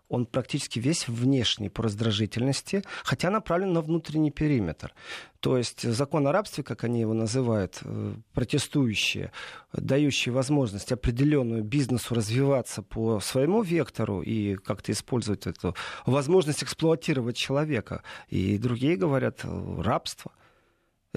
[0.08, 4.94] Он практически весь внешний по раздражительности, хотя направлен на внутренний периметр.
[5.40, 9.32] То есть закон о рабстве, как они его называют, э, протестующие,
[9.72, 18.02] дающие возможность определенную бизнесу развиваться по своему вектору и как-то использовать эту возможность эксплуатировать человека.
[18.28, 20.32] И другие говорят э, рабство.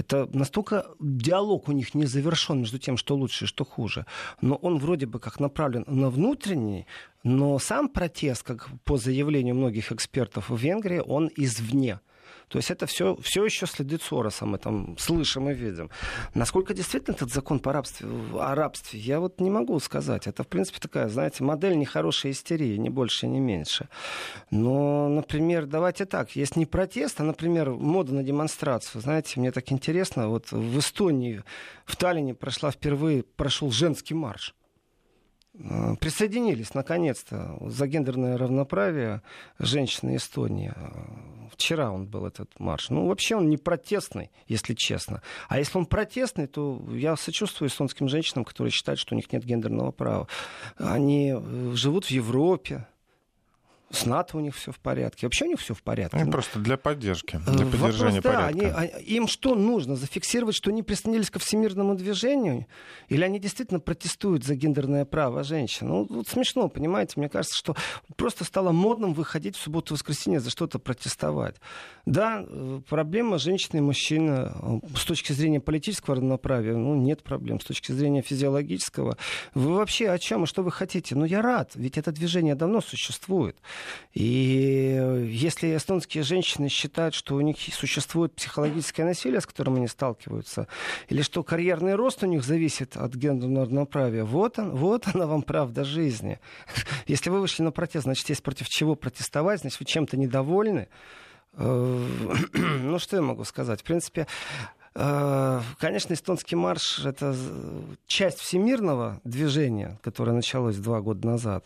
[0.02, 4.06] Это настолько диалог у них не завершен между тем, что лучше и что хуже.
[4.42, 6.88] Но он вроде бы как направлен на внутренний,
[7.24, 12.00] но сам протест, как по заявлению многих экспертов в Венгрии, он извне.
[12.52, 15.90] То есть это все, все еще следы Сороса, мы там слышим и видим.
[16.34, 20.28] Насколько действительно этот закон по рабстве, о рабстве, я вот не могу сказать.
[20.28, 23.88] Это, в принципе, такая, знаете, модель нехорошей истерии, ни больше, ни меньше.
[24.50, 29.02] Но, например, давайте так, есть не протест, а, например, мода на демонстрацию.
[29.02, 31.44] Знаете, мне так интересно, вот в Эстонии,
[31.86, 34.54] в Таллине прошла впервые, прошел женский марш.
[35.54, 39.22] Э, присоединились наконец-то за гендерное равноправие
[39.60, 40.72] женщины Эстонии.
[40.74, 42.90] Э, вчера он был этот марш.
[42.90, 45.22] Ну, вообще он не протестный, если честно.
[45.50, 49.44] А если он протестный, то я сочувствую эстонским женщинам, которые считают, что у них нет
[49.44, 50.28] гендерного права.
[50.78, 52.88] Они э, живут в Европе,
[53.92, 55.26] с НАТО у них все в порядке.
[55.26, 56.24] Вообще у них все в порядке.
[56.24, 58.78] Ну, просто для поддержки, э, для поддержания Вопрос, да, порядка.
[58.78, 59.96] Они, им что нужно?
[59.96, 62.68] Зафиксировать, что они присоединились ко всемирному движению?
[63.10, 65.88] Или они действительно протестуют за гендерное право женщин?
[65.88, 67.14] Ну, вот смешно, понимаете?
[67.18, 67.76] Мне кажется, что
[68.16, 71.56] просто стало модным выходить в субботу-воскресенье за что-то протестовать.
[72.06, 77.60] Да, э, проблема женщины и мужчины э, с точки зрения политического равноправия, ну, нет проблем.
[77.60, 79.18] С точки зрения физиологического.
[79.54, 81.16] Вы вообще о чем и что вы хотите?
[81.16, 83.58] Ну, я рад, ведь это движение давно существует.
[84.14, 90.68] И если эстонские женщины считают, что у них существует психологическое насилие, с которым они сталкиваются,
[91.08, 95.44] или что карьерный рост у них зависит от гендерного равноправия, вот, он, вот она вам
[95.44, 96.40] правда жизни.
[97.08, 100.90] Если вы вышли на протест, значит, есть против чего протестовать, значит, вы чем-то недовольны.
[101.54, 102.08] Э,
[102.54, 103.82] ну, что я могу сказать?
[103.82, 104.28] В принципе,
[104.96, 107.36] э, Конечно, эстонский марш— это
[108.08, 111.66] часть всемирного движения, которое началось два года назад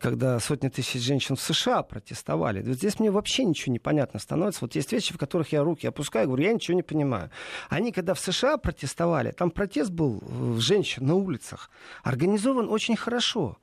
[0.00, 2.62] когда сотни тысяч женщин в США протестовали.
[2.72, 4.60] Здесь мне вообще ничего не понятно становится.
[4.62, 7.30] Вот есть вещи, в которых я руки опускаю, говорю, я ничего не понимаю.
[7.68, 11.70] Они, когда в США протестовали, там протест был э, женщин на улицах,
[12.02, 13.58] организован очень хорошо.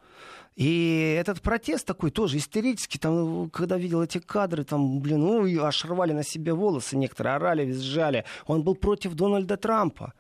[0.56, 5.84] И этот протест такой тоже истерический, там, когда видел эти кадры, там, блин, ну, аж
[5.84, 8.24] рвали на себе волосы, некоторые орали, визжали.
[8.48, 10.14] Он был против Дональда Трампа.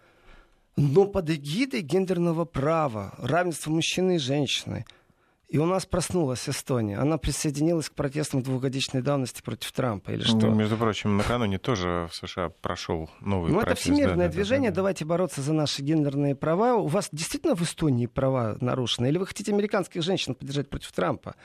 [0.76, 4.86] Но под эгидой гендерного права, равенства мужчины и женщины–
[5.48, 6.98] и у нас проснулась Эстония.
[6.98, 10.38] Она присоединилась к протестам двухгодичной давности против Трампа или что?
[10.38, 13.86] Ну, между прочим, накануне тоже в США прошел новый ну, протест.
[13.86, 14.72] Ну, это всемирное да, движение.
[14.72, 16.76] Да, да, Давайте бороться за наши гендерные права.
[16.76, 19.08] У вас действительно в Эстонии права нарушены?
[19.08, 21.36] Или вы хотите американских женщин поддержать против Трампа?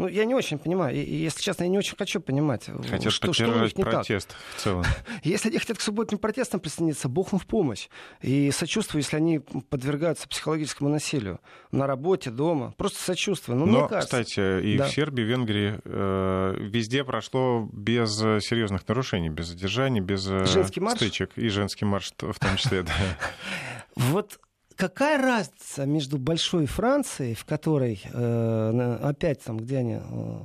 [0.00, 0.96] Ну, я не очень понимаю.
[0.96, 4.28] И, если честно, я не очень хочу понимать, Хотят что, что у них не протест
[4.28, 4.38] так.
[4.56, 4.84] в целом.
[5.22, 7.88] Если они хотят к субботним протестам присоединиться, бог им в помощь.
[8.22, 12.72] И сочувствую, если они подвергаются психологическому насилию на работе, дома.
[12.78, 13.58] Просто сочувствую.
[13.58, 14.86] Ну, Но, мне кажется, кстати, и да.
[14.86, 20.96] в Сербии, Венгрии э, везде прошло без серьезных нарушений, без задержаний, без э, женский марш?
[20.96, 21.30] стычек.
[21.36, 22.92] И женский марш в том числе, да.
[23.96, 24.38] Вот
[24.80, 30.44] какая разница между большой Францией, в которой э, опять там, где они э,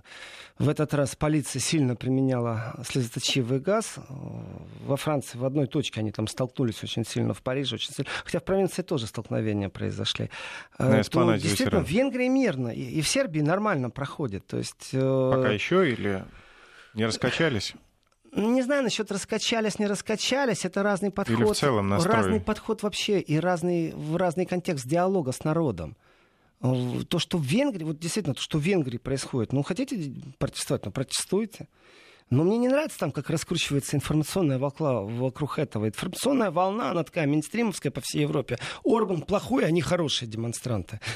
[0.59, 3.95] в этот раз полиция сильно применяла слезоточивый газ.
[3.97, 4.01] Э,
[4.81, 8.11] во Франции в одной точке они там столкнулись очень сильно, в Париже очень сильно.
[8.25, 10.29] Хотя в провинции тоже столкновения произошли.
[10.77, 12.67] Э, то, действительно, в Венгрии мирно.
[12.67, 14.45] И, и в Сербии нормально проходит.
[14.47, 15.31] То есть, э...
[15.33, 16.25] Пока еще или
[16.93, 17.73] не раскачались?
[18.35, 21.37] Не знаю насчет раскачались, не раскачались, это разный подход.
[21.39, 22.15] Или в целом настрой.
[22.15, 25.95] Разный подход вообще и разный, разный контекст диалога с народом.
[26.61, 30.91] То, что в Венгрии, вот действительно, то, что в Венгрии происходит, ну, хотите протестовать, ну,
[30.91, 31.67] протестуйте.
[32.29, 35.87] Но мне не нравится там, как раскручивается информационная волна вокруг этого.
[35.87, 38.57] Информационная волна, она такая мейнстримовская по всей Европе.
[38.83, 40.99] Орбан плохой, они хорошие демонстранты.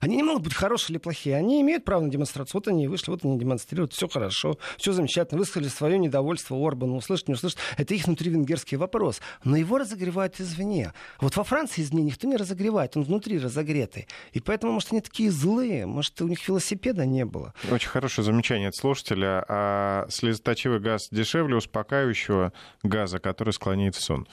[0.00, 1.34] Они не могут быть хорошие или плохие.
[1.34, 2.60] Они имеют право на демонстрацию.
[2.60, 3.94] Вот они вышли, вот они демонстрируют.
[3.94, 5.38] Все хорошо, все замечательно.
[5.38, 6.96] Высказали свое недовольство Орбану.
[6.96, 7.58] Услышать, не услышать.
[7.78, 9.22] Это их внутривенгерский вопрос.
[9.44, 10.92] Но его разогревают извне.
[11.20, 12.98] Вот во Франции извне никто не разогревает.
[12.98, 14.06] Он внутри разогретый.
[14.32, 15.86] И поэтому, может, они такие злые.
[15.86, 17.54] Может, у них велосипеда не было.
[17.70, 19.42] Очень хорошее замечание от слушателя.
[19.48, 20.06] А
[20.44, 22.52] слезоточивый газ дешевле успокаивающего
[22.82, 24.26] газа, который склоняет в сон?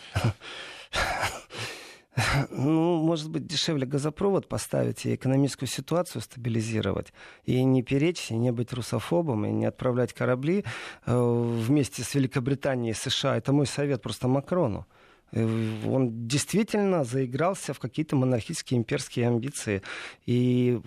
[2.49, 7.13] Ну, может быть, дешевле газопровод поставить и экономическую ситуацию стабилизировать.
[7.45, 10.65] И не перечь, и не быть русофобом, и не отправлять корабли
[11.05, 13.37] э, вместе с Великобританией и США.
[13.37, 14.85] Это мой совет просто Макрону.
[15.33, 19.81] Он действительно заигрался в какие-то монархические имперские амбиции.
[20.25, 20.79] И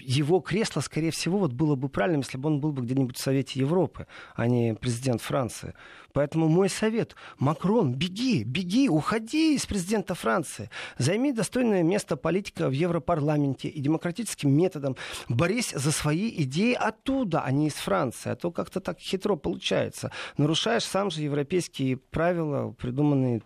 [0.00, 3.20] его кресло, скорее всего, вот было бы правильным, если бы он был бы где-нибудь в
[3.20, 5.74] Совете Европы, а не президент Франции.
[6.12, 10.70] Поэтому мой совет, Макрон, беги, беги, уходи из президента Франции.
[10.98, 14.96] Займи достойное место политика в Европарламенте и демократическим методом
[15.28, 18.30] борись за свои идеи оттуда, а не из Франции.
[18.30, 20.10] А то как-то так хитро получается.
[20.36, 23.42] Нарушаешь сам же европейские правила, придуманные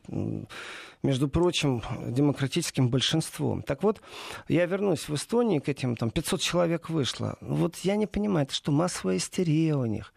[1.02, 3.62] между прочим, демократическим большинством.
[3.62, 4.00] Так вот,
[4.48, 7.37] я вернусь в Эстонию к этим, там, 500 человек вышло.
[7.40, 10.12] Вот я не понимаю, это что, массовая истерия у них?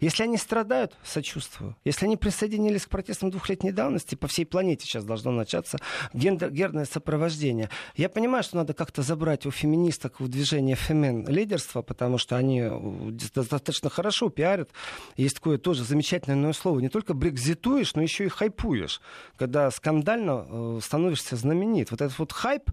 [0.00, 1.76] Если они страдают, сочувствую.
[1.84, 5.78] Если они присоединились к протестам двухлетней давности, по всей планете сейчас должно начаться
[6.12, 7.70] гендер, гендерное сопровождение.
[7.96, 12.62] Я понимаю, что надо как-то забрать у феминисток в движение фемен лидерство, потому что они
[12.62, 14.70] э, достаточно хорошо пиарят.
[15.16, 16.80] Есть такое тоже замечательное слово.
[16.80, 19.00] Не только брекзитуешь, но еще и хайпуешь.
[19.36, 21.90] Когда скандально э, становишься знаменит.
[21.90, 22.70] Вот этот вот хайп,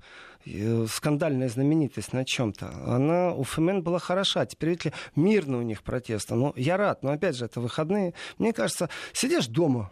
[0.89, 4.45] скандальная знаменитость на чем-то, она у ФМН была хороша.
[4.45, 6.35] Теперь, видите мирно у них протесты.
[6.35, 8.13] Но я рад, но опять же, это выходные.
[8.37, 9.91] Мне кажется, сидишь дома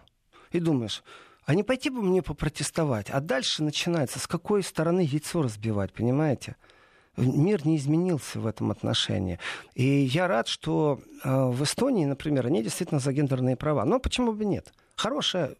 [0.52, 1.04] и думаешь,
[1.46, 3.10] а не пойти бы мне попротестовать?
[3.10, 6.56] А дальше начинается, с какой стороны яйцо разбивать, понимаете?
[7.18, 9.38] Мир не изменился в этом отношении.
[9.74, 13.84] И я рад, что э, в Эстонии, например, они действительно за гендерные права.
[13.84, 14.74] Но почему бы нет?
[14.96, 15.56] Хорошее,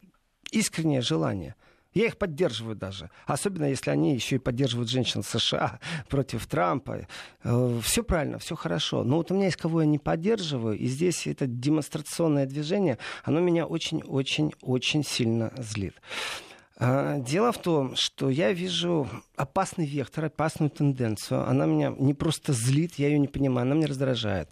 [0.52, 1.56] искреннее желание–
[1.94, 3.10] я их поддерживаю даже.
[3.26, 7.08] Особенно, если они еще и поддерживают женщин США против Трампа.
[7.44, 9.04] Э, все правильно, все хорошо.
[9.04, 10.78] Но вот у меня есть кого я не поддерживаю.
[10.78, 15.96] И здесь это демонстрационное движение, оно меня очень-очень-очень сильно злит.
[16.84, 21.48] А, дело в том, что я вижу опасный вектор, опасную тенденцию.
[21.48, 24.50] Она меня не просто злит, я ее не понимаю, она меня раздражает.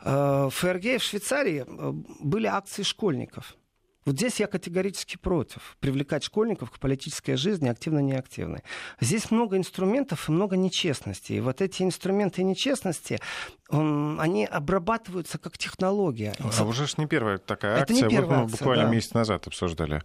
[0.00, 3.56] А, в ФРГ в Швейцарии э, были акции школьников.
[4.08, 8.60] Вот здесь я категорически против привлекать школьников к политической жизни, активно-неактивной.
[9.00, 11.34] Здесь много инструментов и много нечестности.
[11.34, 13.20] И вот эти инструменты нечестности,
[13.68, 16.34] он, они обрабатываются как технология.
[16.38, 17.96] А уже ж не первая такая акция.
[17.98, 18.90] Это не первая вот мы акция, буквально да.
[18.90, 20.02] месяц назад обсуждали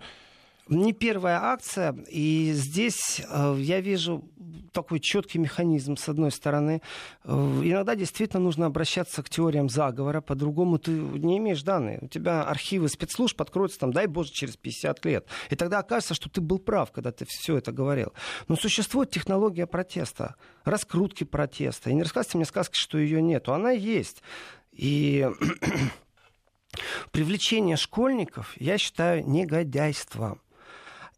[0.67, 4.23] не первая акция, и здесь э, я вижу
[4.71, 6.81] такой четкий механизм, с одной стороны.
[7.23, 11.99] Э, иногда действительно нужно обращаться к теориям заговора, по-другому ты не имеешь данные.
[12.01, 15.27] У тебя архивы спецслужб откроются, там, дай боже, через 50 лет.
[15.49, 18.13] И тогда окажется, что ты был прав, когда ты все это говорил.
[18.47, 21.89] Но существует технология протеста, раскрутки протеста.
[21.89, 23.53] И не рассказывайте мне сказки, что ее нету.
[23.53, 24.23] Она есть.
[24.71, 25.29] И
[27.11, 30.42] привлечение школьников, я считаю, негодяйством.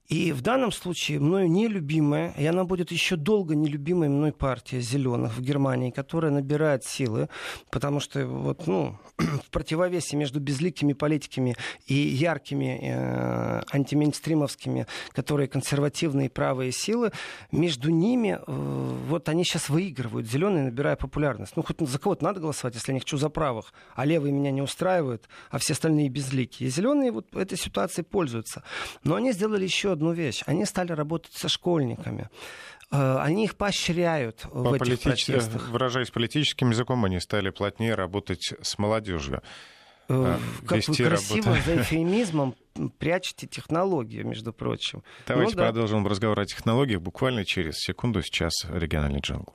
[0.08, 5.36] И в данном случае мною нелюбимая, и она будет еще долго нелюбимой мной партия зеленых
[5.36, 7.28] в Германии, которая набирает силы,
[7.72, 11.56] потому что вот, ну, в противовесе между безликими политиками
[11.88, 17.12] и яркими э, антимейнстримовскими, которые консервативные правые силы,
[17.52, 21.54] между ними э, вот они сейчас выигрывают, зеленые набирая популярность.
[21.56, 24.52] Ну, хоть за кого-то надо голосовать, если я не хочу за правых, а левые меня
[24.52, 26.70] не устраивают, а все остальные безликие.
[26.70, 28.62] И зеленые вот этой ситуацией пользуются.
[29.04, 30.44] Но они сделали еще одну вещь.
[30.46, 32.30] Они стали работать со школьниками.
[32.92, 35.04] Э, они их поощряют По в этих политич...
[35.04, 35.70] протестах.
[35.70, 39.42] Выражаясь политическим языком, они стали плотнее работать с молодежью.
[40.08, 41.66] Э, э, как вы красиво работу.
[41.66, 42.56] за эфемизмом
[43.00, 45.04] прячете технологию, между прочим.
[45.28, 45.64] Давайте ну, да.
[45.72, 48.22] продолжим разговор о технологиях буквально через секунду.
[48.22, 49.54] Сейчас региональный джангл.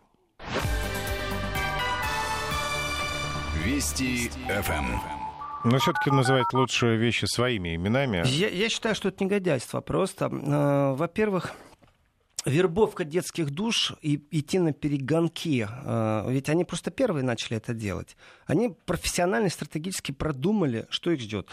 [3.65, 5.20] Вести ФМ.
[5.65, 8.23] Но все-таки называть лучше вещи своими именами.
[8.27, 9.81] Я, я считаю, что это негодяйство.
[9.81, 11.55] Просто, э, во-первых,
[12.45, 15.69] вербовка детских душ и идти на перегонки.
[15.69, 18.17] Э, ведь они просто первые начали это делать.
[18.47, 21.49] Они профессионально и стратегически продумали, что их ждет.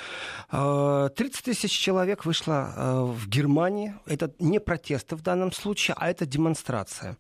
[0.50, 3.96] 30 э, тысяч человек вышло э, в Германии.
[4.06, 7.17] Это не протесты в данном случае, а это демонстрация.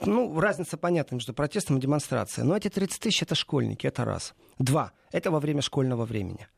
[0.00, 2.46] Ну, разница понятна между протестом и демонстрацией.
[2.46, 4.34] Но эти 30 тысяч— это школьники, это раз.
[4.58, 6.48] Два— это во время школьного времени.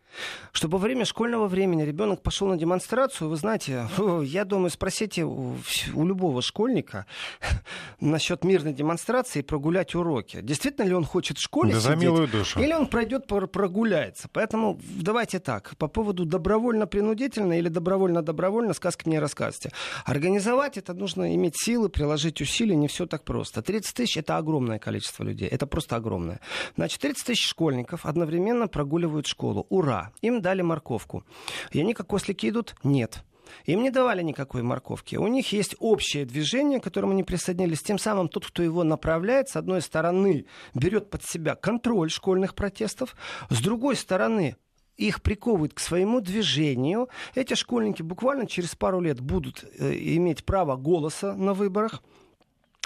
[0.52, 3.88] Чтобы во время школьного времени ребенок пошел на демонстрацию, вы знаете,
[4.22, 5.56] я думаю, спросите у,
[5.94, 7.06] у любого школьника
[8.00, 10.40] насчет мирной демонстрации прогулять уроки.
[10.42, 11.98] Действительно ли он хочет в школе да сидеть?
[11.98, 12.60] за милую душу.
[12.60, 14.28] Или он пройдет, прогуляется.
[14.32, 19.70] Поэтому давайте так, по поводу добровольно-принудительно или добровольно-добровольно сказки мне рассказывайте.
[20.04, 23.62] Организовать это нужно иметь силы, приложить усилия, не все так просто.
[23.62, 26.40] 30 тысяч это огромное количество людей, это просто огромное.
[26.76, 29.66] Значит, 30 тысяч школьников одновременно прогуливают школу.
[29.68, 29.99] Ура!
[30.22, 31.24] Им дали морковку.
[31.72, 32.74] И они как ослики идут?
[32.82, 33.22] Нет.
[33.64, 35.16] Им не давали никакой морковки.
[35.16, 37.82] У них есть общее движение, к которому они присоединились.
[37.82, 43.16] Тем самым тот, кто его направляет, с одной стороны, берет под себя контроль школьных протестов,
[43.48, 44.56] с другой стороны,
[44.96, 47.08] их приковывают к своему движению.
[47.34, 52.02] Эти школьники буквально через пару лет будут э, иметь право голоса на выборах.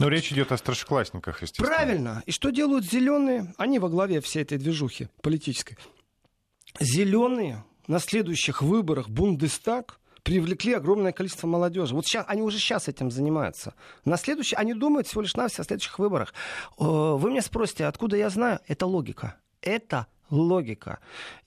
[0.00, 1.68] Но речь идет о старшеклассниках, естественно.
[1.68, 2.22] Правильно.
[2.26, 3.52] И что делают зеленые?
[3.58, 5.76] Они во главе всей этой движухи политической.
[6.80, 11.94] Зеленые на следующих выборах Бундестаг привлекли огромное количество молодежи.
[11.94, 13.74] Вот сейчас, они уже сейчас этим занимаются.
[14.04, 16.32] На следующий, они думают всего лишь на все следующих выборах.
[16.78, 18.58] Э, вы меня спросите, откуда я знаю?
[18.66, 19.36] Это логика.
[19.60, 20.98] Это логика.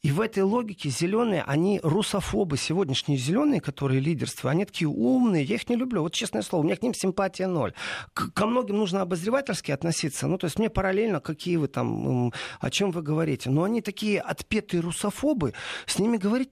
[0.01, 2.57] И в этой логике зеленые, они русофобы.
[2.57, 5.43] Сегодняшние зеленые, которые лидерство, они такие умные.
[5.43, 6.01] Я их не люблю.
[6.01, 7.73] Вот честное слово, у меня к ним симпатия ноль.
[8.13, 10.27] К, ко многим нужно обозревательски относиться.
[10.27, 13.49] Ну, то есть мне параллельно, какие вы там, о чем вы говорите.
[13.49, 15.53] Но они такие отпетые русофобы.
[15.85, 16.49] С ними говорить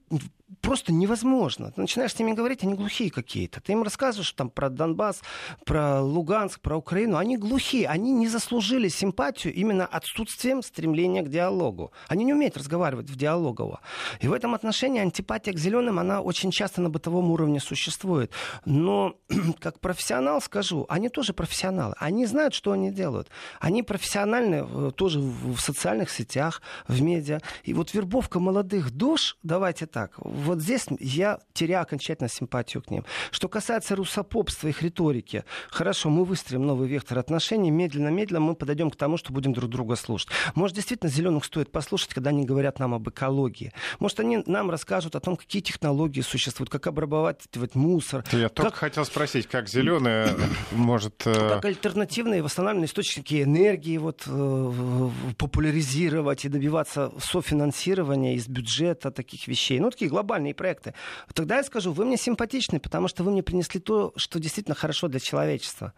[0.60, 1.72] просто невозможно.
[1.72, 3.60] Ты начинаешь с ними говорить, они глухие какие-то.
[3.60, 5.22] Ты им рассказываешь там про Донбасс,
[5.64, 7.16] про Луганск, про Украину.
[7.16, 11.92] Они глухие, они не заслужили симпатию именно отсутствием стремления к диалогу.
[12.08, 13.80] Они не умеют разговаривать в диалогово.
[14.20, 18.30] И в этом отношении антипатия к зеленым, она очень часто на бытовом уровне существует.
[18.64, 19.16] Но
[19.58, 21.94] как профессионал скажу, они тоже профессионалы.
[21.98, 23.28] Они знают, что они делают.
[23.60, 27.40] Они профессиональны тоже в социальных сетях, в медиа.
[27.64, 33.04] И вот вербовка молодых душ, давайте так, вот здесь я теряю окончательно симпатию к ним.
[33.30, 38.96] Что касается русопопства, их риторики, хорошо, мы выстроим новый вектор отношений, медленно-медленно мы подойдем к
[38.96, 40.28] тому, что будем друг друга слушать.
[40.54, 43.72] Может, действительно, зеленых стоит послушать, когда они говорят нам об экологии.
[43.98, 48.24] Может, они нам расскажут о том, какие технологии существуют, как обрабатывать мусор.
[48.32, 48.54] Я как...
[48.54, 50.34] только хотел спросить, как зеленые
[50.72, 51.22] может...
[51.26, 59.48] Э, как альтернативные восстановленные источники энергии вот, э, популяризировать и добиваться софинансирования из бюджета таких
[59.48, 59.80] вещей.
[59.80, 60.94] Ну, такие глобальные глобальные проекты,
[61.34, 65.08] тогда я скажу, вы мне симпатичны, потому что вы мне принесли то, что действительно хорошо
[65.08, 65.92] для человечества.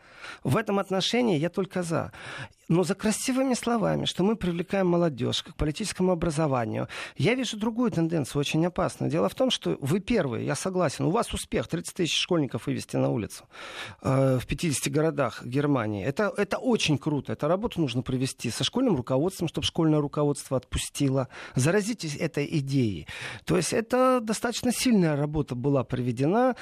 [0.45, 2.13] В этом отношении я только за.
[2.69, 8.41] Но за красивыми словами, что мы привлекаем молодежь к политическому образованию, я вижу другую тенденцию,
[8.41, 9.11] очень опасную.
[9.11, 12.97] Дело в том, что вы первые, я согласен, у вас успех, 30 тысяч школьников вывести
[12.97, 13.45] на улицу
[14.03, 16.05] э, в 50 городах Германии.
[16.05, 21.29] Это, это очень круто, эту работу нужно провести со школьным руководством, чтобы школьное руководство отпустило.
[21.55, 23.07] Заразитесь этой идеей.
[23.45, 26.55] То есть это достаточно сильная работа была проведена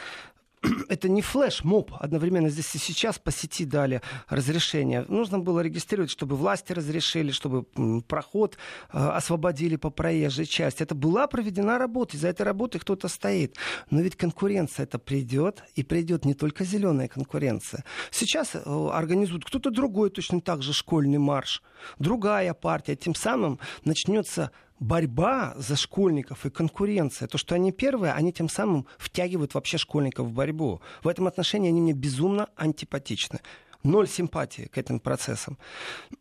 [0.88, 1.92] это не флеш-моб.
[1.98, 5.04] Одновременно здесь и сейчас по сети дали разрешение.
[5.08, 7.64] Нужно было регистрировать, чтобы власти разрешили, чтобы
[8.02, 8.56] проход
[8.92, 10.82] э, освободили по проезжей части.
[10.82, 13.56] Это была проведена работа, и за этой работой кто-то стоит.
[13.90, 17.84] Но ведь конкуренция это придет, и придет не только зеленая конкуренция.
[18.10, 21.62] Сейчас э, организует кто-то другой точно так же школьный марш,
[21.98, 22.96] другая партия.
[22.96, 24.50] Тем самым начнется
[24.80, 30.28] борьба за школьников и конкуренция, то, что они первые, они тем самым втягивают вообще школьников
[30.28, 30.80] в борьбу.
[31.02, 33.40] В этом отношении они мне безумно антипатичны.
[33.82, 35.58] Ноль симпатии к этим процессам.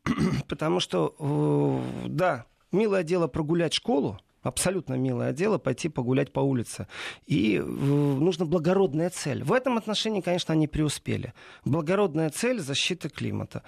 [0.47, 6.87] Потому что, э, да, милое дело прогулять школу, абсолютно милое дело пойти погулять по улице.
[7.25, 9.43] И э, нужна благородная цель.
[9.43, 11.33] В этом отношении, конечно, они преуспели.
[11.65, 13.63] Благородная цель– защита климата.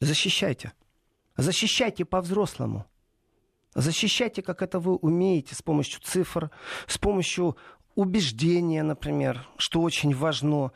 [0.00, 0.72] Защищайте.
[1.38, 2.84] Защищайте по-взрослому.
[3.74, 6.50] Защищайте, как это вы умеете, с помощью цифр,
[6.88, 7.56] с помощью
[7.94, 10.72] убеждения, например, что очень важно.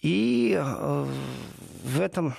[0.00, 1.06] И э,
[1.84, 2.34] в этом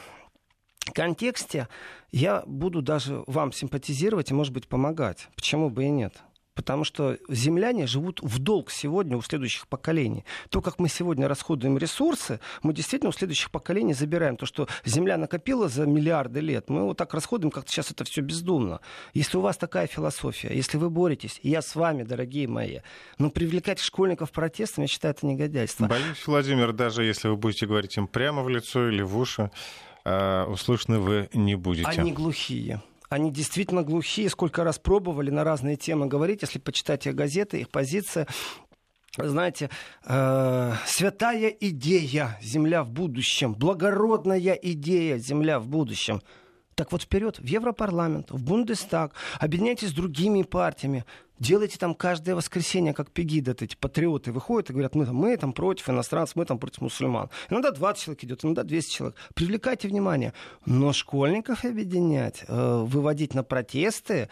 [0.94, 1.68] контексте
[2.12, 5.28] я буду даже вам симпатизировать и, может быть, помогать.
[5.36, 6.24] Почему бы и нет?
[6.58, 10.26] Потому что земляне живут в долг сегодня у следующих поколений.
[10.50, 14.38] То, как мы сегодня расходуем ресурсы, мы действительно у следующих поколений забираем.
[14.38, 18.22] То, что земля накопила за миллиарды лет, мы вот так расходуем, как сейчас это все
[18.22, 18.82] бездумно.
[19.14, 22.80] Если у вас такая философия, если вы боретесь, я с вами, дорогие мои,
[23.20, 25.86] но привлекать школьников протестом, я считаю, это негодяйство.
[25.86, 29.52] Боюсь, Владимир, даже если вы будете говорить им прямо в лицо или в уши,
[30.04, 31.88] а, услышаны вы не будете.
[31.88, 37.16] Они глухие они действительно глухие, сколько раз пробовали на разные темы говорить, если почитать их
[37.16, 38.28] газеты, их позиция,
[39.18, 39.70] знаете,
[40.06, 46.22] э, святая идея «Земля в будущем», благородная идея «Земля в будущем».
[46.78, 51.06] Так вот вперед, в Европарламент, в Бундестаг, объединяйтесь с другими партиями,
[51.40, 55.54] Делайте там каждое воскресенье, как Пегида, эти патриоты выходят и говорят, мы там, мы там
[55.54, 57.30] против иностранцев, мы там против мусульман.
[57.52, 59.16] Иногда 20 человек идет, иногда 200 человек.
[59.36, 60.34] Привлекайте внимание.
[60.66, 64.30] Но школьников объединять, э, выводить на протесты,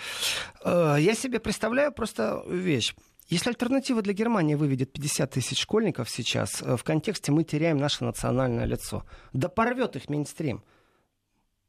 [0.63, 2.95] э, я себе представляю просто вещь.
[3.27, 8.03] Если альтернатива для Германии выведет 50 тысяч школьников сейчас, э, в контексте мы теряем наше
[8.03, 9.03] национальное лицо.
[9.31, 10.63] Да порвет их мейнстрим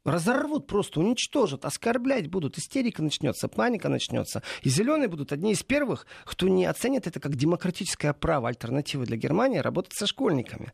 [0.07, 4.41] разорвут просто, уничтожат, оскорблять будут, истерика начнется, паника начнется.
[4.63, 9.17] И зеленые будут одни из первых, кто не оценит это как демократическое право, альтернативы для
[9.17, 10.71] Германии, работать со школьниками.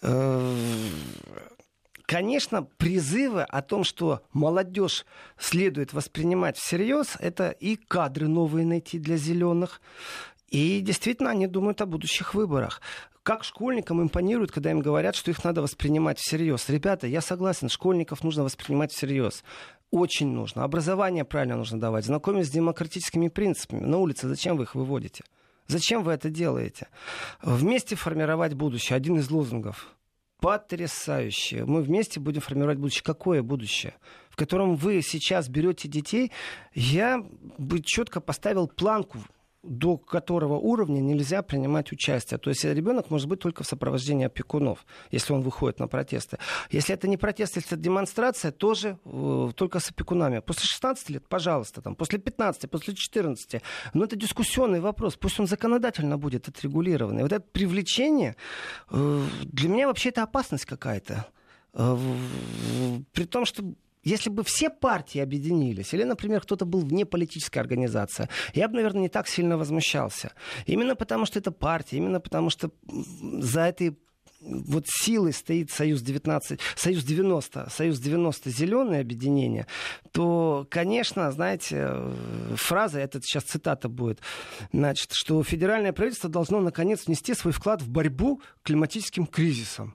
[0.00, 0.56] Э,
[2.06, 5.06] конечно, призывы о том, что молодежь
[5.38, 9.80] следует воспринимать всерьез, это и кадры новые найти для зеленых,
[10.52, 12.82] и действительно, они думают о будущих выборах.
[13.22, 16.68] Как школьникам импонирует, когда им говорят, что их надо воспринимать всерьез.
[16.68, 19.44] Ребята, я согласен, школьников нужно воспринимать всерьез.
[19.90, 20.64] Очень нужно.
[20.64, 22.04] Образование правильно нужно давать.
[22.04, 23.80] Знакомить с демократическими принципами.
[23.80, 25.24] На улице зачем вы их выводите?
[25.68, 26.88] Зачем вы это делаете?
[27.40, 28.98] Вместе формировать будущее.
[28.98, 29.96] Один из лозунгов.
[30.38, 31.64] Потрясающе.
[31.64, 33.04] Мы вместе будем формировать будущее.
[33.04, 33.94] Какое будущее?
[34.28, 36.30] В котором вы сейчас берете детей.
[36.74, 37.24] Я
[37.56, 39.18] бы четко поставил планку
[39.62, 42.38] до которого уровня нельзя принимать участие.
[42.38, 46.38] То есть ребенок может быть только в сопровождении опекунов, если он выходит на протесты.
[46.70, 50.40] Если это не протест, если это демонстрация, тоже э, только с опекунами.
[50.40, 53.62] После 16 лет, пожалуйста, там, после 15, после 14.
[53.94, 55.16] Но это дискуссионный вопрос.
[55.16, 57.22] Пусть он законодательно будет отрегулированный.
[57.22, 58.36] Вот это привлечение,
[58.90, 61.26] э, для меня вообще это опасность какая-то.
[61.74, 61.96] Э,
[63.12, 63.62] при том, что
[64.02, 69.02] если бы все партии объединились, или, например, кто-то был вне политической организации, я бы, наверное,
[69.02, 70.32] не так сильно возмущался.
[70.66, 73.96] Именно потому, что это партия, именно потому, что за этой
[74.42, 79.66] вот силой стоит Союз 19, Союз 90, Союз 90 зеленое объединение,
[80.10, 81.96] то, конечно, знаете,
[82.56, 84.20] фраза, это сейчас цитата будет,
[84.72, 89.94] значит, что федеральное правительство должно наконец внести свой вклад в борьбу климатическим кризисом.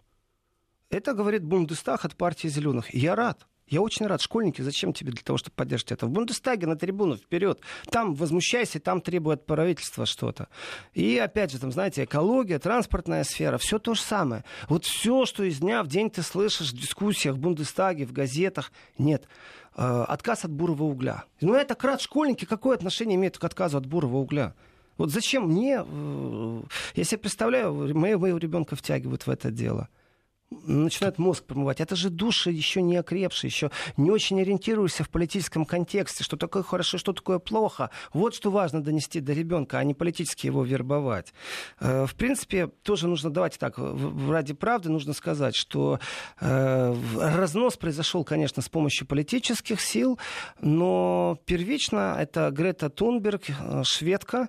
[0.89, 2.93] Это говорит Бундестаг от партии зеленых.
[2.93, 3.45] Я рад.
[3.67, 4.21] Я очень рад.
[4.21, 6.07] Школьники, зачем тебе для того, чтобы поддержать это?
[6.07, 7.59] В Бундестаге на трибуну вперед.
[7.89, 10.47] Там возмущайся, там требует правительства что-то.
[10.93, 14.45] И опять же, там, знаете, экология, транспортная сфера, все то же самое.
[14.69, 18.71] Вот все, что из дня в день ты слышишь в дискуссиях в Бундестаге, в газетах,
[18.97, 19.27] нет.
[19.75, 21.25] Э, отказ от бурого угля.
[21.41, 24.55] Ну, это крат школьники, какое отношение имеют к отказу от бурого угля?
[24.97, 26.61] Вот зачем мне, э,
[26.95, 29.89] я себе представляю, моего ребенка втягивают в это дело
[30.49, 31.81] начинают мозг промывать.
[31.81, 36.63] Это же души еще не окрепшие, еще не очень ориентируешься в политическом контексте, что такое
[36.63, 37.89] хорошо, что такое плохо.
[38.13, 41.33] Вот что важно донести до ребенка, а не политически его вербовать.
[41.79, 45.99] Э, в принципе, тоже нужно, давайте так, ради правды нужно сказать, что
[46.39, 50.17] э, разнос произошел, конечно, с помощью политических сил,
[50.61, 54.47] но первично это Грета Тунберг, э, шведка,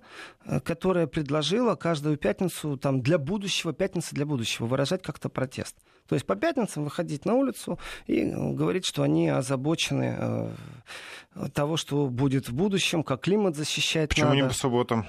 [0.65, 5.77] которая предложила каждую пятницу там, для будущего, пятница для будущего, выражать как-то протест.
[6.09, 12.07] То есть по пятницам выходить на улицу и говорить, что они озабочены э, того, что
[12.07, 14.37] будет в будущем, как климат защищать Почему надо.
[14.37, 15.07] не по субботам?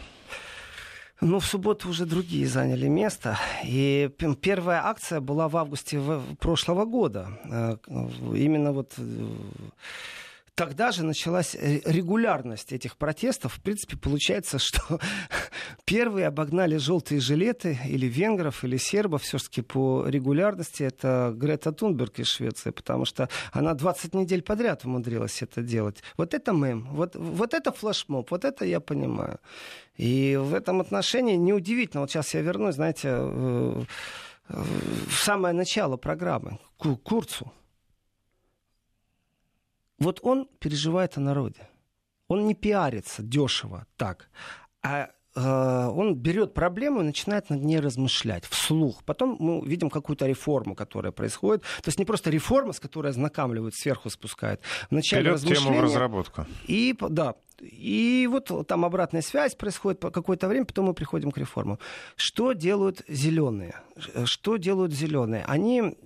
[1.22, 3.38] Ну, в субботу уже другие заняли место.
[3.66, 4.10] И
[4.42, 6.02] первая акция была в августе
[6.40, 7.30] прошлого года.
[7.46, 7.78] Э,
[8.36, 9.28] именно вот э,
[10.60, 13.53] тогда же началась э, регулярность этих протестов.
[13.53, 14.99] В принципе, получается, что
[15.86, 20.84] первые обогнали желтые жилеты или венгров, или сербов все-таки по регулярности.
[20.84, 26.03] Это Грета Тунберг из Швеции, потому что она 20 недель подряд умудрилась это делать.
[26.18, 29.39] Вот это мем, вот, вот это флешмоб, вот это я понимаю.
[29.95, 33.16] И в этом отношении неудивительно, вот сейчас я вернусь, знаете,
[34.49, 37.49] в самое начало программы, к Курцу.
[40.00, 41.68] Вот он переживает о народе.
[42.28, 44.30] Он не пиарится дешево так,
[44.84, 49.04] а э, он берет проблему и начинает над ней размышлять вслух.
[49.04, 51.64] Потом мы видим какую-то реформу, которая происходит.
[51.64, 54.62] То есть не просто реформа, с которой ознакомливают, сверху спускает.
[54.91, 56.45] Вначале Вперед тему в разработку.
[56.68, 61.38] И, да, и вот там обратная связь происходит по какое-то время, потом мы приходим к
[61.38, 61.80] реформам.
[62.16, 63.76] Что делают зеленые?
[64.26, 65.43] Что делают зеленые?
[65.45, 65.97] Они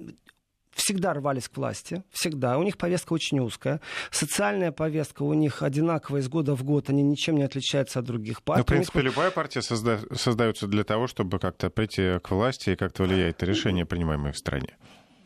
[0.74, 2.58] всегда рвались к власти, всегда.
[2.58, 3.82] У них повестка очень узкая.
[4.12, 8.42] Социальная повестка у них одинаковая из года в год, они ничем не отличаются от других
[8.44, 8.60] партий.
[8.60, 9.12] Ну, в принципе, них...
[9.12, 10.00] любая партия созда...
[10.14, 14.38] создается для того, чтобы как-то прийти к власти и как-то влиять на решения, принимаемые в
[14.38, 14.76] стране.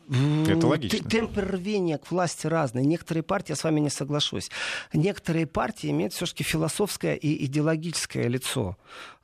[0.08, 1.08] Это логично.
[1.08, 2.86] Темпы рвения к власти разные.
[2.86, 4.50] Некоторые партии, я с вами не соглашусь,
[4.92, 8.76] некоторые партии имеют все-таки философское и идеологическое лицо.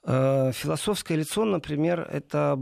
[0.06, 2.58] Э, философское лицо, например, это,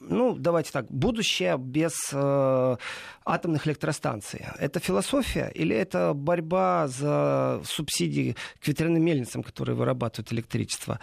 [0.00, 2.76] ну, давайте так, будущее без э,
[3.24, 4.44] атомных электростанций.
[4.58, 10.98] Это философия или это борьба за субсидии к ветряным мельницам, которые вырабатывают электричество?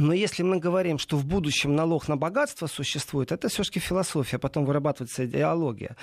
[0.00, 4.64] Но если мы говорим, что в будущем налог на богатство существует, это все-таки философия, потом
[4.64, 5.94] вырабатывается идеология.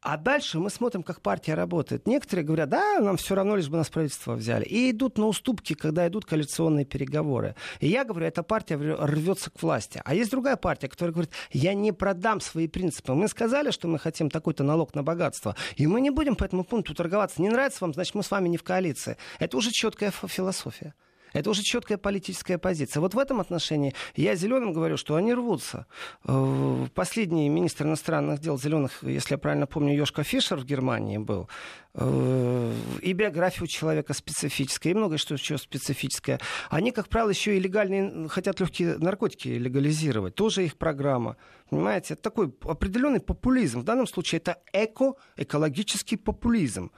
[0.00, 2.08] А дальше мы смотрим, как партия работает.
[2.08, 4.64] Некоторые говорят, да, нам все равно, лишь бы нас правительство взяли.
[4.64, 7.54] И идут на уступки, когда идут коалиционные переговоры.
[7.78, 10.02] И я говорю, эта партия рвется к власти.
[10.04, 13.14] А есть другая партия, которая говорит, я не продам свои принципы.
[13.14, 16.64] Мы сказали, что мы хотим такой-то налог на богатство, и мы не будем по этому
[16.64, 17.40] пункту торговаться.
[17.40, 19.16] Не нравится вам, значит, мы с вами не в коалиции.
[19.38, 20.92] Это уже четкая философия.
[21.34, 23.00] Это уже четкая политическая позиция.
[23.00, 25.86] Вот в этом отношении я зеленым говорю, что они рвутся.
[26.24, 31.48] Э, последний министр иностранных дел зеленых, если я правильно помню, Йошка Фишер в Германии был.
[31.94, 32.72] Э,
[33.02, 36.40] и биография у человека специфическая, и многое что еще специфическое.
[36.70, 40.36] Они, как правило, еще и легальные, хотят легкие наркотики легализировать.
[40.36, 41.36] Тоже их программа.
[41.68, 43.80] Понимаете, это такой определенный популизм.
[43.80, 46.92] В данном случае это эко-экологический популизм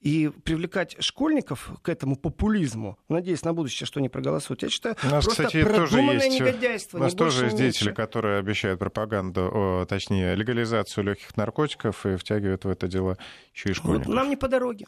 [0.00, 5.06] и привлекать школьников к этому популизму, надеясь на будущее, что они проголосуют, я считаю, у
[5.08, 6.98] нас, просто кстати, тоже есть, негодяйство.
[6.98, 12.64] У нас тоже есть деятели, которые обещают пропаганду, о, точнее, легализацию легких наркотиков и втягивают
[12.64, 13.18] в это дело
[13.54, 14.06] еще и школьников.
[14.06, 14.86] Вот нам не по дороге.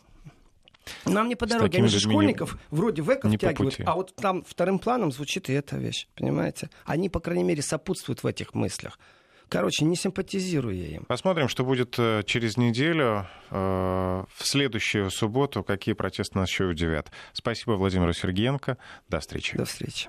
[1.05, 1.79] Нам не по дороге.
[1.79, 5.53] Они же школьников не, вроде в эко втягивают, а вот там вторым планом звучит и
[5.53, 6.71] эта вещь, понимаете?
[6.85, 8.99] Они, по крайней мере, сопутствуют в этих мыслях.
[9.51, 11.05] Короче, не симпатизирую я им.
[11.07, 13.27] Посмотрим, что будет э, через неделю.
[13.51, 17.11] Э, в следующую субботу какие протесты нас еще удивят.
[17.33, 18.79] Спасибо Владимиру Сергеенко.
[19.09, 19.57] До встречи.
[19.57, 20.09] До встречи.